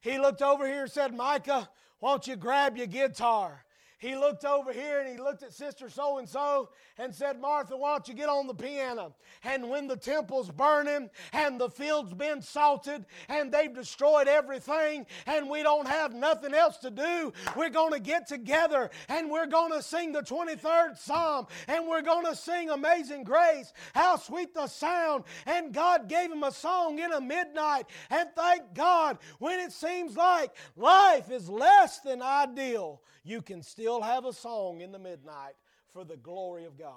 He 0.00 0.18
looked 0.18 0.42
over 0.42 0.66
here 0.66 0.82
and 0.82 0.90
said, 0.90 1.14
Micah, 1.14 1.68
why 2.00 2.10
don't 2.10 2.26
you 2.26 2.34
grab 2.34 2.76
your 2.76 2.88
guitar? 2.88 3.63
He 4.04 4.16
looked 4.16 4.44
over 4.44 4.70
here 4.70 5.00
and 5.00 5.08
he 5.08 5.16
looked 5.16 5.42
at 5.42 5.54
Sister 5.54 5.88
So 5.88 6.18
and 6.18 6.28
so 6.28 6.68
and 6.98 7.14
said, 7.14 7.40
Martha, 7.40 7.74
why 7.74 7.92
don't 7.92 8.06
you 8.06 8.12
get 8.12 8.28
on 8.28 8.46
the 8.46 8.54
piano? 8.54 9.14
And 9.42 9.70
when 9.70 9.86
the 9.86 9.96
temple's 9.96 10.50
burning 10.50 11.08
and 11.32 11.58
the 11.58 11.70
field's 11.70 12.12
been 12.12 12.42
salted 12.42 13.06
and 13.30 13.50
they've 13.50 13.74
destroyed 13.74 14.28
everything 14.28 15.06
and 15.26 15.48
we 15.48 15.62
don't 15.62 15.88
have 15.88 16.12
nothing 16.12 16.52
else 16.52 16.76
to 16.78 16.90
do, 16.90 17.32
we're 17.56 17.70
going 17.70 17.94
to 17.94 17.98
get 17.98 18.26
together 18.26 18.90
and 19.08 19.30
we're 19.30 19.46
going 19.46 19.72
to 19.72 19.82
sing 19.82 20.12
the 20.12 20.20
23rd 20.20 20.98
Psalm 20.98 21.46
and 21.66 21.88
we're 21.88 22.02
going 22.02 22.26
to 22.26 22.36
sing 22.36 22.68
Amazing 22.68 23.24
Grace. 23.24 23.72
How 23.94 24.16
sweet 24.16 24.52
the 24.52 24.66
sound. 24.66 25.24
And 25.46 25.72
God 25.72 26.10
gave 26.10 26.30
him 26.30 26.42
a 26.42 26.52
song 26.52 26.98
in 26.98 27.10
a 27.10 27.22
midnight. 27.22 27.86
And 28.10 28.28
thank 28.36 28.74
God, 28.74 29.16
when 29.38 29.60
it 29.60 29.72
seems 29.72 30.14
like 30.14 30.50
life 30.76 31.30
is 31.30 31.48
less 31.48 32.00
than 32.00 32.20
ideal, 32.20 33.00
you 33.24 33.40
can 33.40 33.62
still 33.62 33.93
have 34.02 34.24
a 34.24 34.32
song 34.32 34.80
in 34.80 34.92
the 34.92 34.98
midnight 34.98 35.54
for 35.92 36.04
the 36.04 36.16
glory 36.16 36.64
of 36.64 36.78
God. 36.78 36.92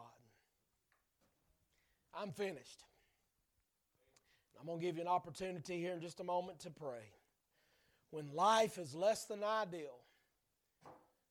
I'm 2.14 2.32
finished. 2.32 2.84
I'm 4.60 4.66
going 4.66 4.80
to 4.80 4.86
give 4.86 4.96
you 4.96 5.02
an 5.02 5.08
opportunity 5.08 5.80
here 5.80 5.94
in 5.94 6.02
just 6.02 6.20
a 6.20 6.24
moment 6.24 6.60
to 6.62 6.72
pray. 6.72 7.12
When 8.10 8.34
life 8.34 8.78
is 8.78 8.96
less 8.96 9.26
than 9.26 9.44
ideal, 9.44 10.00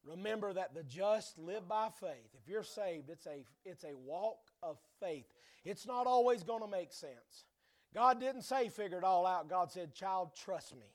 remember 0.05 0.53
that 0.53 0.75
the 0.75 0.85
just 0.85 1.39
live 1.39 1.67
by 1.67 1.89
faith. 2.01 2.35
If 2.41 2.49
you're 2.49 2.63
saved, 2.63 3.11
it's 3.11 3.27
a, 3.27 3.45
it's 3.65 3.85
a 3.85 3.97
walk 3.97 4.39
of 4.63 4.79
faith. 5.01 5.27
It's 5.65 5.87
not 5.87 6.07
always 6.07 6.45
going 6.45 6.63
to 6.63 6.69
make 6.69 6.93
sense. 6.93 7.45
God 7.93 8.21
didn't 8.21 8.43
say 8.43 8.69
figure 8.69 8.99
it 8.99 9.05
all 9.05 9.27
out. 9.27 9.49
God 9.49 9.73
said, 9.73 9.95
child, 9.95 10.31
trust 10.37 10.75
me. 10.75 10.87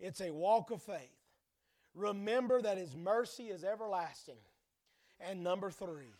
It's 0.00 0.20
a 0.20 0.32
walk 0.32 0.70
of 0.70 0.82
faith. 0.82 1.13
Remember 1.94 2.60
that 2.60 2.78
His 2.78 2.96
mercy 2.96 3.44
is 3.44 3.64
everlasting. 3.64 4.38
And 5.20 5.44
number 5.44 5.70
three, 5.70 6.12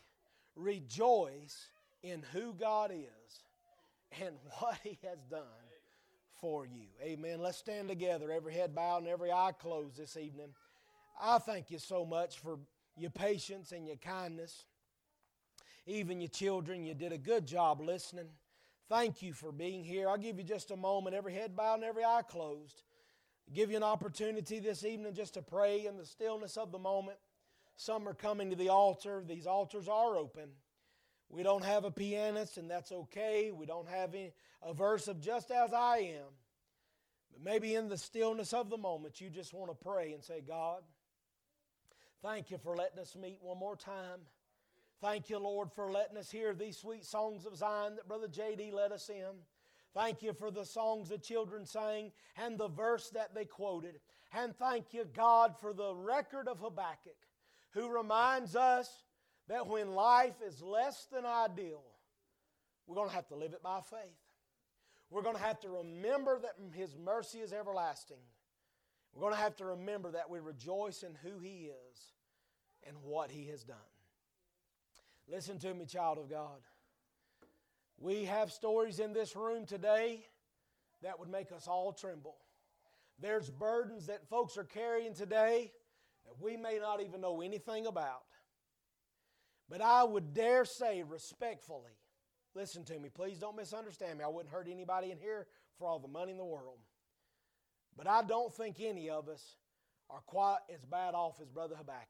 rejoice 0.55 1.67
in 2.01 2.23
who 2.31 2.53
God 2.53 2.91
is 2.91 4.19
and 4.21 4.35
what 4.59 4.77
He 4.83 4.97
has 5.03 5.19
done 5.29 5.41
for 6.39 6.65
you. 6.65 6.87
Amen. 7.01 7.39
Let's 7.39 7.57
stand 7.57 7.89
together, 7.89 8.31
every 8.31 8.53
head 8.53 8.75
bowed 8.75 8.99
and 8.99 9.07
every 9.07 9.31
eye 9.31 9.51
closed 9.59 9.97
this 9.97 10.17
evening. 10.17 10.49
I 11.19 11.39
thank 11.39 11.71
you 11.71 11.79
so 11.79 12.05
much 12.05 12.39
for 12.39 12.59
your 12.97 13.11
patience 13.11 13.71
and 13.71 13.87
your 13.87 13.97
kindness. 13.97 14.65
Even 15.85 16.19
your 16.19 16.29
children, 16.29 16.83
you 16.83 16.93
did 16.93 17.11
a 17.11 17.17
good 17.17 17.45
job 17.45 17.79
listening. 17.79 18.27
Thank 18.89 19.21
you 19.21 19.33
for 19.33 19.51
being 19.51 19.83
here. 19.83 20.09
I'll 20.09 20.17
give 20.17 20.37
you 20.37 20.43
just 20.43 20.71
a 20.71 20.75
moment, 20.75 21.15
every 21.15 21.33
head 21.33 21.55
bowed 21.55 21.75
and 21.75 21.83
every 21.83 22.03
eye 22.03 22.21
closed 22.27 22.83
give 23.53 23.69
you 23.71 23.77
an 23.77 23.83
opportunity 23.83 24.59
this 24.59 24.83
evening 24.83 25.13
just 25.13 25.35
to 25.35 25.41
pray 25.41 25.85
in 25.85 25.97
the 25.97 26.05
stillness 26.05 26.57
of 26.57 26.71
the 26.71 26.79
moment. 26.79 27.17
Some 27.77 28.07
are 28.07 28.13
coming 28.13 28.49
to 28.49 28.55
the 28.55 28.69
altar. 28.69 29.23
These 29.25 29.47
altars 29.47 29.87
are 29.87 30.15
open. 30.15 30.49
We 31.29 31.43
don't 31.43 31.63
have 31.63 31.85
a 31.85 31.91
pianist, 31.91 32.57
and 32.57 32.69
that's 32.69 32.91
okay. 32.91 33.51
We 33.51 33.65
don't 33.65 33.89
have 33.89 34.13
any, 34.13 34.31
a 34.61 34.73
verse 34.73 35.07
of 35.07 35.19
just 35.19 35.51
as 35.51 35.73
I 35.73 35.97
am. 35.97 36.31
But 37.31 37.43
maybe 37.43 37.75
in 37.75 37.89
the 37.89 37.97
stillness 37.97 38.53
of 38.53 38.69
the 38.69 38.77
moment, 38.77 39.19
you 39.19 39.29
just 39.29 39.53
want 39.53 39.71
to 39.71 39.85
pray 39.85 40.13
and 40.13 40.23
say, 40.23 40.41
God, 40.47 40.83
thank 42.21 42.51
you 42.51 42.57
for 42.57 42.75
letting 42.75 42.99
us 42.99 43.15
meet 43.15 43.39
one 43.41 43.59
more 43.59 43.75
time. 43.75 44.21
Thank 45.01 45.29
you, 45.29 45.37
Lord, 45.37 45.71
for 45.73 45.91
letting 45.91 46.17
us 46.17 46.31
hear 46.31 46.53
these 46.53 46.77
sweet 46.77 47.05
songs 47.05 47.45
of 47.45 47.57
Zion 47.57 47.95
that 47.97 48.07
Brother 48.07 48.27
J.D. 48.27 48.71
led 48.71 48.91
us 48.91 49.09
in. 49.09 49.35
Thank 49.95 50.21
you 50.21 50.33
for 50.33 50.51
the 50.51 50.65
songs 50.65 51.07
the 51.07 51.17
children 51.17 51.65
sang 51.65 52.11
and 52.35 52.57
the 52.57 52.67
verse 52.67 53.09
that 53.11 53.33
they 53.33 53.45
quoted. 53.45 54.01
And 54.33 54.53
thank 54.53 54.93
you, 54.93 55.05
God, 55.05 55.55
for 55.61 55.73
the 55.73 55.95
record 55.95 56.49
of 56.49 56.59
Habakkuk, 56.59 57.15
who 57.71 57.89
reminds 57.89 58.57
us 58.57 58.89
that 59.47 59.67
when 59.67 59.93
life 59.93 60.35
is 60.45 60.61
less 60.61 61.07
than 61.11 61.25
ideal, 61.25 61.81
we're 62.85 62.95
going 62.95 63.09
to 63.09 63.15
have 63.15 63.29
to 63.29 63.35
live 63.35 63.53
it 63.53 63.63
by 63.63 63.79
faith. 63.89 64.19
We're 65.09 65.21
going 65.21 65.37
to 65.37 65.41
have 65.41 65.61
to 65.61 65.69
remember 65.69 66.39
that 66.41 66.55
His 66.73 66.95
mercy 66.97 67.39
is 67.39 67.53
everlasting. 67.53 68.17
We're 69.13 69.21
going 69.21 69.33
to 69.35 69.39
have 69.39 69.55
to 69.57 69.65
remember 69.65 70.11
that 70.11 70.29
we 70.29 70.39
rejoice 70.39 71.03
in 71.03 71.15
who 71.23 71.39
He 71.39 71.69
is 71.69 71.99
and 72.85 72.97
what 73.01 73.31
He 73.31 73.45
has 73.45 73.63
done. 73.63 73.77
Listen 75.29 75.57
to 75.59 75.73
me, 75.73 75.85
child 75.85 76.17
of 76.17 76.29
God. 76.29 76.59
We 77.97 78.25
have 78.25 78.51
stories 78.51 78.99
in 78.99 79.13
this 79.13 79.35
room 79.35 79.65
today 79.65 80.27
that 81.01 81.19
would 81.19 81.29
make 81.29 81.51
us 81.51 81.67
all 81.67 81.93
tremble. 81.93 82.35
There's 83.19 83.49
burdens 83.49 84.07
that 84.07 84.27
folks 84.27 84.57
are 84.57 84.63
carrying 84.65 85.13
today 85.13 85.71
that 86.25 86.41
we 86.41 86.57
may 86.57 86.79
not 86.79 87.01
even 87.01 87.21
know 87.21 87.41
anything 87.41 87.85
about. 87.85 88.23
But 89.69 89.81
I 89.81 90.03
would 90.03 90.33
dare 90.33 90.65
say 90.65 91.03
respectfully, 91.03 91.97
listen 92.53 92.83
to 92.85 92.99
me, 92.99 93.09
please 93.09 93.39
don't 93.39 93.55
misunderstand 93.55 94.17
me. 94.17 94.23
I 94.23 94.27
wouldn't 94.27 94.53
hurt 94.53 94.67
anybody 94.69 95.11
in 95.11 95.17
here 95.17 95.47
for 95.77 95.87
all 95.87 95.99
the 95.99 96.07
money 96.07 96.31
in 96.31 96.37
the 96.37 96.45
world. 96.45 96.79
But 97.97 98.07
I 98.07 98.23
don't 98.23 98.53
think 98.53 98.77
any 98.79 99.09
of 99.09 99.29
us 99.29 99.55
are 100.09 100.21
quite 100.25 100.59
as 100.73 100.83
bad 100.85 101.13
off 101.13 101.39
as 101.41 101.49
Brother 101.49 101.75
Habakkuk. 101.75 102.09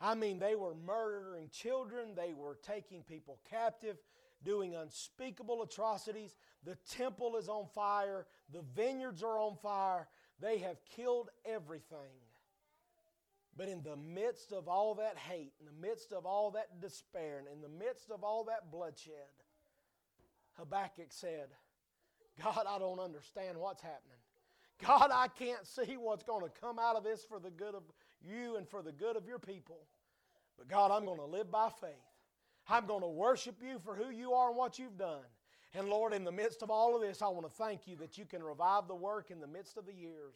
I 0.00 0.14
mean, 0.14 0.38
they 0.38 0.54
were 0.54 0.74
murdering 0.74 1.48
children, 1.50 2.14
they 2.16 2.32
were 2.32 2.56
taking 2.62 3.02
people 3.02 3.40
captive, 3.50 3.98
doing 4.44 4.74
unspeakable 4.74 5.62
atrocities. 5.62 6.34
The 6.64 6.76
temple 6.90 7.36
is 7.36 7.48
on 7.48 7.66
fire, 7.74 8.26
the 8.52 8.62
vineyards 8.74 9.22
are 9.22 9.38
on 9.38 9.56
fire. 9.62 10.08
They 10.40 10.58
have 10.58 10.76
killed 10.96 11.30
everything. 11.44 12.22
But 13.56 13.68
in 13.68 13.82
the 13.82 13.96
midst 13.96 14.52
of 14.52 14.68
all 14.68 14.94
that 14.96 15.18
hate, 15.18 15.52
in 15.58 15.66
the 15.66 15.86
midst 15.88 16.12
of 16.12 16.24
all 16.24 16.52
that 16.52 16.80
despair, 16.80 17.38
and 17.38 17.48
in 17.48 17.60
the 17.60 17.68
midst 17.68 18.10
of 18.10 18.22
all 18.22 18.44
that 18.44 18.70
bloodshed, 18.70 19.14
Habakkuk 20.56 21.08
said, 21.10 21.48
God, 22.40 22.66
I 22.68 22.78
don't 22.78 23.00
understand 23.00 23.58
what's 23.58 23.82
happening. 23.82 24.18
God, 24.80 25.10
I 25.12 25.26
can't 25.26 25.66
see 25.66 25.96
what's 25.96 26.22
going 26.22 26.44
to 26.44 26.60
come 26.60 26.78
out 26.78 26.94
of 26.94 27.02
this 27.02 27.24
for 27.24 27.40
the 27.40 27.50
good 27.50 27.74
of 27.74 27.82
you 28.22 28.56
and 28.56 28.68
for 28.68 28.80
the 28.80 28.92
good 28.92 29.16
of 29.16 29.26
your 29.26 29.40
people. 29.40 29.80
But 30.56 30.68
God, 30.68 30.92
I'm 30.92 31.04
going 31.04 31.18
to 31.18 31.24
live 31.24 31.50
by 31.50 31.68
faith. 31.80 31.90
I'm 32.68 32.86
going 32.86 33.02
to 33.02 33.08
worship 33.08 33.56
you 33.62 33.78
for 33.78 33.94
who 33.94 34.10
you 34.10 34.32
are 34.32 34.48
and 34.48 34.56
what 34.56 34.78
you've 34.78 34.98
done. 34.98 35.24
And 35.74 35.88
Lord, 35.88 36.12
in 36.12 36.24
the 36.24 36.32
midst 36.32 36.62
of 36.62 36.70
all 36.70 36.94
of 36.94 37.02
this, 37.02 37.22
I 37.22 37.28
want 37.28 37.46
to 37.46 37.52
thank 37.52 37.86
you 37.86 37.96
that 37.96 38.18
you 38.18 38.24
can 38.24 38.42
revive 38.42 38.88
the 38.88 38.94
work 38.94 39.30
in 39.30 39.40
the 39.40 39.46
midst 39.46 39.76
of 39.76 39.86
the 39.86 39.94
years 39.94 40.34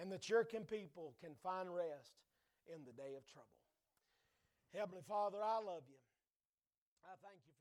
and 0.00 0.10
that 0.12 0.28
your 0.28 0.44
people 0.44 1.14
can 1.20 1.34
find 1.42 1.74
rest 1.74 2.14
in 2.72 2.84
the 2.84 2.92
day 2.92 3.14
of 3.16 3.26
trouble. 3.26 3.48
Heavenly 4.74 5.02
Father, 5.06 5.38
I 5.42 5.56
love 5.56 5.82
you. 5.88 6.00
I 7.04 7.14
thank 7.22 7.40
you 7.46 7.51